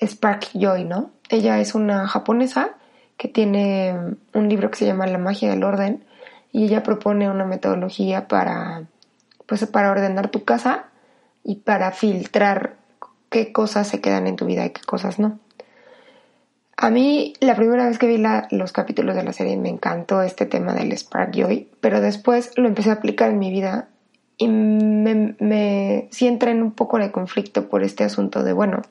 Spark 0.00 0.48
Joy, 0.54 0.84
¿no? 0.84 1.10
Ella 1.28 1.60
es 1.60 1.74
una 1.74 2.08
japonesa 2.08 2.76
que 3.18 3.28
tiene 3.28 3.94
un 4.32 4.48
libro 4.48 4.70
que 4.70 4.78
se 4.78 4.86
llama 4.86 5.06
La 5.06 5.18
magia 5.18 5.50
del 5.50 5.64
orden 5.64 6.04
y 6.52 6.64
ella 6.64 6.82
propone 6.82 7.28
una 7.28 7.44
metodología 7.44 8.28
para 8.28 8.86
pues 9.46 9.64
para 9.66 9.90
ordenar 9.90 10.28
tu 10.28 10.44
casa 10.44 10.86
y 11.42 11.56
para 11.56 11.90
filtrar 11.92 12.76
qué 13.30 13.52
cosas 13.52 13.88
se 13.88 14.00
quedan 14.00 14.26
en 14.26 14.36
tu 14.36 14.46
vida 14.46 14.64
y 14.66 14.70
qué 14.70 14.82
cosas 14.82 15.18
no. 15.18 15.38
A 16.80 16.90
mí 16.90 17.32
la 17.40 17.56
primera 17.56 17.88
vez 17.88 17.98
que 17.98 18.06
vi 18.06 18.22
los 18.52 18.70
capítulos 18.70 19.16
de 19.16 19.24
la 19.24 19.32
serie 19.32 19.56
me 19.56 19.68
encantó 19.68 20.22
este 20.22 20.46
tema 20.46 20.74
del 20.74 20.92
Spark 20.96 21.32
Joy, 21.32 21.68
pero 21.80 22.00
después 22.00 22.52
lo 22.56 22.68
empecé 22.68 22.90
a 22.90 22.94
aplicar 22.94 23.30
en 23.30 23.40
mi 23.40 23.50
vida 23.50 23.88
y 24.36 24.46
me, 24.46 25.34
me 25.40 26.06
sí 26.12 26.28
entré 26.28 26.52
en 26.52 26.62
un 26.62 26.70
poco 26.70 26.98
de 26.98 27.10
conflicto 27.10 27.68
por 27.68 27.82
este 27.82 28.04
asunto 28.04 28.44
de, 28.44 28.52
bueno, 28.52 28.82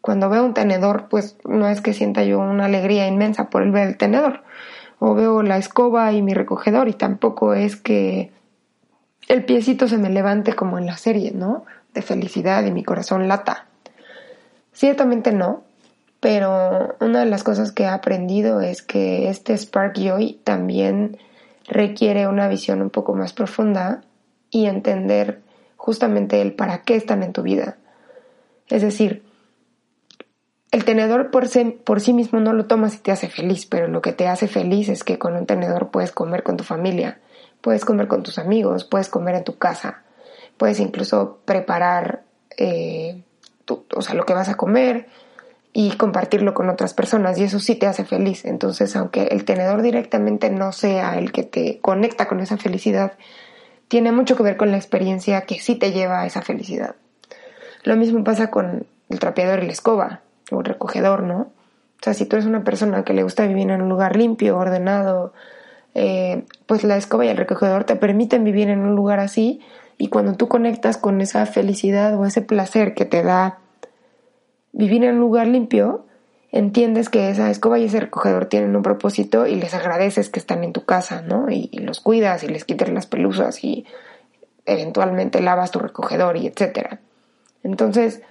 cuando 0.00 0.30
veo 0.30 0.44
un 0.44 0.54
tenedor, 0.54 1.08
pues 1.10 1.36
no 1.44 1.68
es 1.68 1.80
que 1.80 1.92
sienta 1.92 2.22
yo 2.22 2.38
una 2.38 2.66
alegría 2.66 3.08
inmensa 3.08 3.50
por 3.50 3.64
el 3.64 3.72
ver 3.72 3.88
el 3.88 3.96
tenedor. 3.96 4.44
O 5.00 5.14
veo 5.14 5.42
la 5.42 5.58
escoba 5.58 6.12
y 6.12 6.22
mi 6.22 6.34
recogedor 6.34 6.88
y 6.88 6.92
tampoco 6.92 7.52
es 7.52 7.74
que 7.74 8.30
el 9.26 9.44
piecito 9.44 9.88
se 9.88 9.98
me 9.98 10.08
levante 10.08 10.52
como 10.54 10.78
en 10.78 10.86
la 10.86 10.96
serie, 10.96 11.32
¿no? 11.32 11.64
De 11.94 12.02
felicidad 12.02 12.64
y 12.64 12.70
mi 12.70 12.84
corazón 12.84 13.26
lata. 13.26 13.66
Ciertamente 14.72 15.32
no, 15.32 15.64
pero 16.20 16.96
una 17.00 17.20
de 17.20 17.26
las 17.26 17.44
cosas 17.44 17.72
que 17.72 17.84
he 17.84 17.88
aprendido 17.88 18.60
es 18.60 18.82
que 18.82 19.28
este 19.28 19.56
Spark 19.56 19.94
Joy 19.94 20.40
también 20.44 21.18
requiere 21.66 22.26
una 22.26 22.48
visión 22.48 22.82
un 22.82 22.90
poco 22.90 23.14
más 23.14 23.32
profunda 23.32 24.02
y 24.50 24.66
entender 24.66 25.42
justamente 25.76 26.40
el 26.40 26.54
para 26.54 26.82
qué 26.82 26.96
están 26.96 27.22
en 27.22 27.32
tu 27.32 27.42
vida. 27.42 27.76
Es 28.68 28.82
decir, 28.82 29.22
el 30.70 30.84
tenedor 30.84 31.30
por, 31.30 31.46
por 31.84 32.00
sí 32.00 32.12
mismo 32.12 32.40
no 32.40 32.52
lo 32.52 32.66
tomas 32.66 32.94
y 32.94 32.98
te 32.98 33.12
hace 33.12 33.28
feliz, 33.28 33.66
pero 33.66 33.88
lo 33.88 34.02
que 34.02 34.12
te 34.12 34.26
hace 34.26 34.48
feliz 34.48 34.88
es 34.88 35.04
que 35.04 35.18
con 35.18 35.36
un 35.36 35.46
tenedor 35.46 35.90
puedes 35.90 36.12
comer 36.12 36.42
con 36.42 36.56
tu 36.56 36.64
familia, 36.64 37.20
puedes 37.60 37.84
comer 37.84 38.08
con 38.08 38.22
tus 38.22 38.38
amigos, 38.38 38.84
puedes 38.84 39.08
comer 39.08 39.36
en 39.36 39.44
tu 39.44 39.56
casa, 39.56 40.02
puedes 40.56 40.80
incluso 40.80 41.38
preparar 41.44 42.24
eh, 42.56 43.22
o 43.94 44.02
sea, 44.02 44.14
lo 44.14 44.24
que 44.24 44.34
vas 44.34 44.48
a 44.48 44.56
comer 44.56 45.06
y 45.80 45.92
compartirlo 45.92 46.54
con 46.54 46.70
otras 46.70 46.92
personas 46.92 47.38
y 47.38 47.44
eso 47.44 47.60
sí 47.60 47.76
te 47.76 47.86
hace 47.86 48.04
feliz. 48.04 48.44
Entonces, 48.44 48.96
aunque 48.96 49.28
el 49.30 49.44
tenedor 49.44 49.80
directamente 49.80 50.50
no 50.50 50.72
sea 50.72 51.16
el 51.16 51.30
que 51.30 51.44
te 51.44 51.78
conecta 51.78 52.26
con 52.26 52.40
esa 52.40 52.56
felicidad, 52.56 53.12
tiene 53.86 54.10
mucho 54.10 54.34
que 54.34 54.42
ver 54.42 54.56
con 54.56 54.72
la 54.72 54.76
experiencia 54.76 55.42
que 55.42 55.60
sí 55.60 55.76
te 55.76 55.92
lleva 55.92 56.22
a 56.22 56.26
esa 56.26 56.42
felicidad. 56.42 56.96
Lo 57.84 57.94
mismo 57.94 58.24
pasa 58.24 58.50
con 58.50 58.88
el 59.08 59.18
trapeador 59.20 59.62
y 59.62 59.66
la 59.66 59.72
escoba 59.72 60.22
o 60.50 60.62
recogedor, 60.62 61.22
¿no? 61.22 61.42
O 61.42 62.02
sea, 62.02 62.12
si 62.12 62.26
tú 62.26 62.34
eres 62.34 62.46
una 62.46 62.64
persona 62.64 63.04
que 63.04 63.14
le 63.14 63.22
gusta 63.22 63.46
vivir 63.46 63.70
en 63.70 63.80
un 63.80 63.88
lugar 63.88 64.16
limpio, 64.16 64.58
ordenado, 64.58 65.32
eh, 65.94 66.42
pues 66.66 66.82
la 66.82 66.96
escoba 66.96 67.24
y 67.24 67.28
el 67.28 67.36
recogedor 67.36 67.84
te 67.84 67.94
permiten 67.94 68.42
vivir 68.42 68.68
en 68.68 68.80
un 68.80 68.96
lugar 68.96 69.20
así 69.20 69.60
y 69.96 70.08
cuando 70.08 70.34
tú 70.34 70.48
conectas 70.48 70.98
con 70.98 71.20
esa 71.20 71.46
felicidad 71.46 72.18
o 72.18 72.26
ese 72.26 72.42
placer 72.42 72.94
que 72.94 73.04
te 73.04 73.22
da 73.22 73.60
vivir 74.72 75.04
en 75.04 75.14
un 75.14 75.20
lugar 75.20 75.46
limpio, 75.46 76.06
entiendes 76.50 77.08
que 77.08 77.30
esa 77.30 77.50
escoba 77.50 77.78
y 77.78 77.84
ese 77.84 78.00
recogedor 78.00 78.46
tienen 78.46 78.74
un 78.76 78.82
propósito 78.82 79.46
y 79.46 79.56
les 79.56 79.74
agradeces 79.74 80.30
que 80.30 80.38
están 80.38 80.64
en 80.64 80.72
tu 80.72 80.84
casa, 80.84 81.22
¿no? 81.22 81.50
Y, 81.50 81.68
los 81.78 82.00
cuidas 82.00 82.42
y 82.44 82.48
les 82.48 82.64
quitas 82.64 82.88
las 82.88 83.06
pelusas 83.06 83.62
y 83.64 83.86
eventualmente 84.66 85.40
lavas 85.40 85.70
tu 85.70 85.78
recogedor 85.78 86.36
y 86.36 86.46
etcétera. 86.46 87.00
Entonces, 87.62 88.22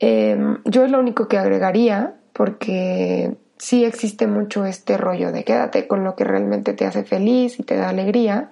Em, 0.00 0.58
yo 0.64 0.84
es 0.84 0.90
lo 0.90 1.00
único 1.00 1.28
que 1.28 1.38
agregaría 1.38 2.14
porque 2.32 3.36
sí 3.58 3.84
existe 3.84 4.26
mucho 4.26 4.64
este 4.64 4.96
rollo 4.96 5.32
de 5.32 5.44
quédate 5.44 5.88
con 5.88 6.04
lo 6.04 6.14
que 6.14 6.24
realmente 6.24 6.72
te 6.72 6.86
hace 6.86 7.02
feliz 7.02 7.58
y 7.58 7.64
te 7.64 7.76
da 7.76 7.88
alegría, 7.88 8.50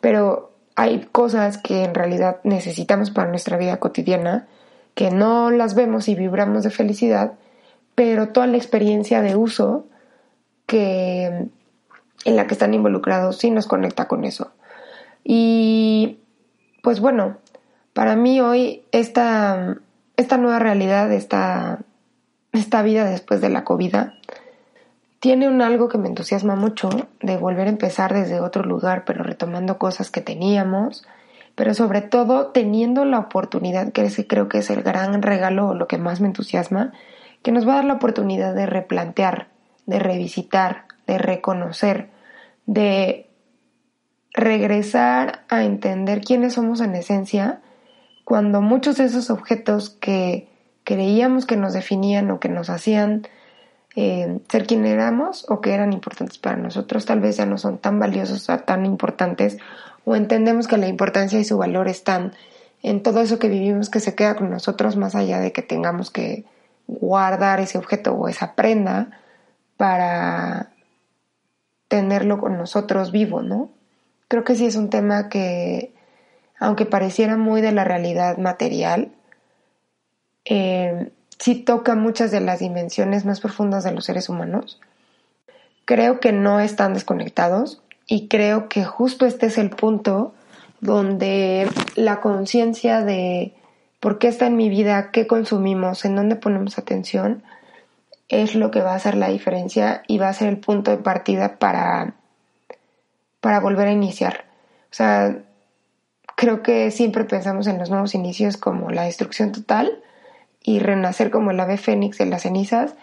pero 0.00 0.52
hay 0.76 1.00
cosas 1.12 1.58
que 1.58 1.84
en 1.84 1.94
realidad 1.94 2.40
necesitamos 2.44 3.10
para 3.10 3.28
nuestra 3.28 3.58
vida 3.58 3.78
cotidiana 3.78 4.48
que 4.98 5.12
no 5.12 5.52
las 5.52 5.76
vemos 5.76 6.08
y 6.08 6.16
vibramos 6.16 6.64
de 6.64 6.70
felicidad, 6.70 7.34
pero 7.94 8.30
toda 8.30 8.48
la 8.48 8.56
experiencia 8.56 9.22
de 9.22 9.36
uso 9.36 9.86
que 10.66 11.46
en 12.24 12.36
la 12.36 12.48
que 12.48 12.54
están 12.54 12.74
involucrados 12.74 13.36
sí 13.36 13.52
nos 13.52 13.68
conecta 13.68 14.08
con 14.08 14.24
eso. 14.24 14.50
Y 15.22 16.18
pues 16.82 16.98
bueno, 16.98 17.36
para 17.92 18.16
mí 18.16 18.40
hoy 18.40 18.82
esta 18.90 19.76
esta 20.16 20.36
nueva 20.36 20.58
realidad, 20.58 21.12
esta, 21.12 21.78
esta 22.52 22.82
vida 22.82 23.04
después 23.04 23.40
de 23.40 23.50
la 23.50 23.62
COVID, 23.62 23.94
tiene 25.20 25.46
un 25.46 25.62
algo 25.62 25.88
que 25.88 25.96
me 25.96 26.08
entusiasma 26.08 26.56
mucho 26.56 26.90
de 27.20 27.36
volver 27.36 27.68
a 27.68 27.70
empezar 27.70 28.12
desde 28.12 28.40
otro 28.40 28.64
lugar, 28.64 29.04
pero 29.04 29.22
retomando 29.22 29.78
cosas 29.78 30.10
que 30.10 30.20
teníamos, 30.20 31.06
pero 31.58 31.74
sobre 31.74 32.02
todo 32.02 32.52
teniendo 32.52 33.04
la 33.04 33.18
oportunidad, 33.18 33.90
que 33.90 34.08
creo 34.28 34.48
que 34.48 34.58
es 34.58 34.70
el 34.70 34.84
gran 34.84 35.20
regalo 35.22 35.70
o 35.70 35.74
lo 35.74 35.88
que 35.88 35.98
más 35.98 36.20
me 36.20 36.28
entusiasma, 36.28 36.92
que 37.42 37.50
nos 37.50 37.66
va 37.66 37.72
a 37.72 37.76
dar 37.76 37.84
la 37.84 37.94
oportunidad 37.94 38.54
de 38.54 38.64
replantear, 38.64 39.48
de 39.84 39.98
revisitar, 39.98 40.84
de 41.08 41.18
reconocer, 41.18 42.10
de 42.66 43.28
regresar 44.34 45.40
a 45.48 45.64
entender 45.64 46.20
quiénes 46.20 46.52
somos 46.52 46.80
en 46.80 46.94
esencia 46.94 47.60
cuando 48.22 48.62
muchos 48.62 48.96
de 48.96 49.06
esos 49.06 49.28
objetos 49.28 49.90
que 49.90 50.46
creíamos 50.84 51.44
que 51.44 51.56
nos 51.56 51.72
definían 51.72 52.30
o 52.30 52.38
que 52.38 52.48
nos 52.48 52.70
hacían 52.70 53.26
eh, 53.96 54.38
ser 54.48 54.64
quien 54.64 54.86
éramos 54.86 55.44
o 55.48 55.60
que 55.60 55.74
eran 55.74 55.92
importantes 55.92 56.38
para 56.38 56.56
nosotros, 56.56 57.04
tal 57.04 57.18
vez 57.18 57.36
ya 57.36 57.46
no 57.46 57.58
son 57.58 57.78
tan 57.78 57.98
valiosos 57.98 58.48
o 58.48 58.58
tan 58.58 58.86
importantes, 58.86 59.58
o 60.08 60.16
entendemos 60.16 60.66
que 60.66 60.78
la 60.78 60.88
importancia 60.88 61.38
y 61.38 61.44
su 61.44 61.58
valor 61.58 61.86
están 61.86 62.32
en 62.82 63.02
todo 63.02 63.20
eso 63.20 63.38
que 63.38 63.50
vivimos 63.50 63.90
que 63.90 64.00
se 64.00 64.14
queda 64.14 64.36
con 64.36 64.48
nosotros 64.48 64.96
más 64.96 65.14
allá 65.14 65.38
de 65.38 65.52
que 65.52 65.60
tengamos 65.60 66.10
que 66.10 66.46
guardar 66.86 67.60
ese 67.60 67.76
objeto 67.76 68.14
o 68.14 68.26
esa 68.26 68.54
prenda 68.54 69.10
para 69.76 70.70
tenerlo 71.88 72.38
con 72.40 72.56
nosotros 72.56 73.12
vivo, 73.12 73.42
¿no? 73.42 73.68
Creo 74.28 74.44
que 74.44 74.54
sí 74.54 74.64
es 74.64 74.76
un 74.76 74.88
tema 74.88 75.28
que, 75.28 75.92
aunque 76.58 76.86
pareciera 76.86 77.36
muy 77.36 77.60
de 77.60 77.72
la 77.72 77.84
realidad 77.84 78.38
material, 78.38 79.12
eh, 80.46 81.12
sí 81.38 81.54
toca 81.54 81.96
muchas 81.96 82.30
de 82.30 82.40
las 82.40 82.60
dimensiones 82.60 83.26
más 83.26 83.40
profundas 83.40 83.84
de 83.84 83.92
los 83.92 84.06
seres 84.06 84.30
humanos. 84.30 84.80
Creo 85.84 86.18
que 86.18 86.32
no 86.32 86.60
están 86.60 86.94
desconectados 86.94 87.82
y 88.08 88.26
creo 88.26 88.68
que 88.68 88.84
justo 88.84 89.26
este 89.26 89.46
es 89.46 89.58
el 89.58 89.70
punto 89.70 90.34
donde 90.80 91.68
la 91.94 92.20
conciencia 92.20 93.02
de 93.02 93.54
por 94.00 94.18
qué 94.18 94.28
está 94.28 94.46
en 94.46 94.56
mi 94.56 94.70
vida, 94.70 95.10
qué 95.12 95.26
consumimos, 95.26 96.04
en 96.04 96.16
dónde 96.16 96.34
ponemos 96.34 96.78
atención, 96.78 97.42
es 98.28 98.54
lo 98.54 98.70
que 98.70 98.80
va 98.80 98.92
a 98.92 98.96
hacer 98.96 99.14
la 99.14 99.28
diferencia 99.28 100.02
y 100.06 100.18
va 100.18 100.28
a 100.28 100.32
ser 100.32 100.48
el 100.48 100.58
punto 100.58 100.90
de 100.90 100.96
partida 100.96 101.58
para, 101.58 102.14
para 103.40 103.60
volver 103.60 103.88
a 103.88 103.92
iniciar. 103.92 104.46
O 104.90 104.94
sea, 104.94 105.42
creo 106.34 106.62
que 106.62 106.90
siempre 106.90 107.24
pensamos 107.24 107.66
en 107.66 107.78
los 107.78 107.90
nuevos 107.90 108.14
inicios 108.14 108.56
como 108.56 108.90
la 108.90 109.02
destrucción 109.02 109.52
total 109.52 110.02
y 110.62 110.78
renacer 110.78 111.30
como 111.30 111.50
el 111.50 111.60
ave 111.60 111.76
fénix 111.76 112.16
de 112.16 112.26
las 112.26 112.42
cenizas, 112.42 112.94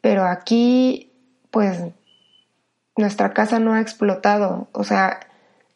pero 0.00 0.24
aquí 0.24 1.12
pues 1.50 1.82
nuestra 2.96 3.32
casa 3.32 3.58
no 3.58 3.74
ha 3.74 3.80
explotado, 3.80 4.68
o 4.72 4.84
sea, 4.84 5.20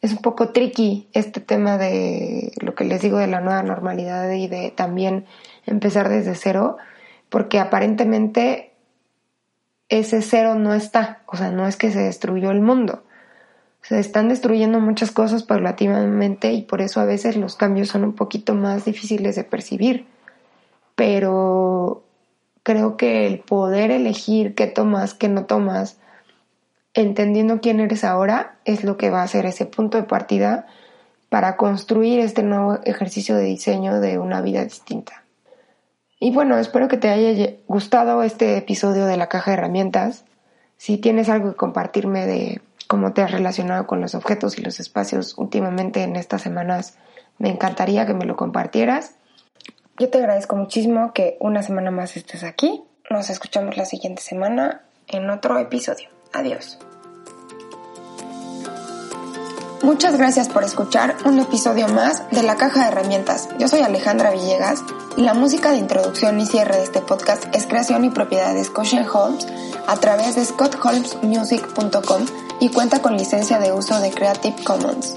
es 0.01 0.13
un 0.13 0.19
poco 0.19 0.49
tricky 0.49 1.09
este 1.13 1.41
tema 1.41 1.77
de 1.77 2.53
lo 2.61 2.75
que 2.75 2.85
les 2.85 3.03
digo 3.03 3.19
de 3.19 3.27
la 3.27 3.41
nueva 3.41 3.63
normalidad 3.63 4.31
y 4.33 4.49
de 4.49 4.71
también 4.71 5.27
empezar 5.67 6.09
desde 6.09 6.35
cero, 6.35 6.79
porque 7.29 7.59
aparentemente 7.59 8.73
ese 9.91 10.23
cero 10.23 10.55
no 10.55 10.75
está, 10.75 11.23
o 11.27 11.37
sea, 11.37 11.51
no 11.51 11.67
es 11.67 11.77
que 11.77 11.91
se 11.91 12.01
destruyó 12.01 12.51
el 12.51 12.63
mundo. 12.63 13.03
Se 13.83 13.99
están 13.99 14.29
destruyendo 14.29 14.79
muchas 14.79 15.11
cosas 15.11 15.43
paulatinamente 15.43 16.53
y 16.53 16.63
por 16.63 16.81
eso 16.81 17.01
a 17.01 17.07
veces 17.07 17.37
los 17.37 17.57
cambios 17.57 17.89
son 17.89 18.05
un 18.05 18.15
poquito 18.15 18.55
más 18.55 18.85
difíciles 18.85 19.37
de 19.37 19.45
percibir. 19.45 20.07
Pero 20.95 22.05
creo 22.63 22.97
que 22.97 23.27
el 23.27 23.41
poder 23.41 23.91
elegir 23.91 24.55
qué 24.55 24.67
tomas, 24.67 25.15
qué 25.15 25.29
no 25.29 25.47
tomas, 25.47 25.99
entendiendo 26.95 27.61
quién 27.61 27.81
eres 27.81 28.05
ahora 28.05 28.57
es 28.65 28.85
lo 28.85 28.97
que 28.97 29.11
va 29.11 29.23
a 29.23 29.29
ser 29.29 29.47
ese 29.47 29.67
punto 29.67 29.99
de 29.99 30.05
partida 30.05 30.67
para 31.29 31.57
construir 31.57 32.21
este 32.21 32.43
nuevo 32.43 32.79
ejercicio 32.85 33.37
de 33.37 33.45
diseño 33.45 34.01
de 34.01 34.19
una 34.19 34.41
vida 34.41 34.65
distinta. 34.65 35.25
Y 36.19 36.33
bueno, 36.33 36.59
espero 36.59 36.89
que 36.89 36.99
te 36.99 37.09
haya 37.09 37.55
gustado 37.67 38.23
este 38.23 38.57
episodio 38.59 39.07
de 39.07 39.17
la 39.17 39.29
caja 39.29 39.53
de 39.53 39.57
herramientas. 39.57 40.25
Si 40.77 40.99
tienes 40.99 41.29
algo 41.29 41.51
que 41.51 41.57
compartirme 41.57 42.27
de 42.27 42.61
cómo 42.89 43.13
te 43.13 43.23
has 43.23 43.31
relacionado 43.31 43.87
con 43.87 44.01
los 44.01 44.15
objetos 44.15 44.59
y 44.59 44.63
los 44.63 44.81
espacios 44.81 45.39
últimamente 45.39 46.03
en 46.03 46.17
estas 46.17 46.43
semanas, 46.43 46.99
me 47.39 47.49
encantaría 47.49 48.05
que 48.05 48.15
me 48.15 48.27
lo 48.27 48.37
compartieras. 48.37 49.15
Yo 49.99 50.11
te 50.11 50.19
agradezco 50.19 50.57
muchísimo 50.57 51.13
que 51.15 51.37
una 51.41 51.63
semana 51.63 51.91
más 51.91 52.17
estés 52.17 52.43
aquí. 52.43 52.83
Nos 53.09 53.31
escuchamos 53.31 53.77
la 53.77 53.87
siguiente 53.87 54.21
semana 54.21 54.83
en 55.07 55.31
otro 55.31 55.59
episodio. 55.59 56.20
Adiós. 56.33 56.79
Muchas 59.83 60.19
gracias 60.19 60.51
por 60.51 60.63
escuchar 60.63 61.17
un 61.25 61.39
episodio 61.41 61.89
más 61.89 62.31
de 62.31 62.43
La 62.43 62.57
Caja 62.57 62.83
de 62.83 62.89
Herramientas. 62.89 63.49
Yo 63.59 63.67
soy 63.67 63.81
Alejandra 63.81 64.31
Villegas 64.31 64.85
y 65.17 65.23
la 65.23 65.33
música 65.33 65.73
de 65.73 65.79
introducción 65.79 66.39
y 66.39 66.45
cierre 66.45 66.77
de 66.77 66.83
este 66.85 67.01
podcast 67.01 67.45
es 67.55 67.67
creación 67.67 68.05
y 68.05 68.11
propiedad 68.11 68.53
de 68.53 68.63
Scotian 68.63 69.07
Holmes 69.11 69.47
a 69.87 69.97
través 69.97 70.37
de 70.37 70.45
scottholmesmusic.com 70.45 72.27
y 72.61 72.69
cuenta 72.69 73.01
con 73.01 73.17
licencia 73.17 73.59
de 73.59 73.73
uso 73.73 73.99
de 74.01 74.11
Creative 74.11 74.63
Commons. 74.65 75.17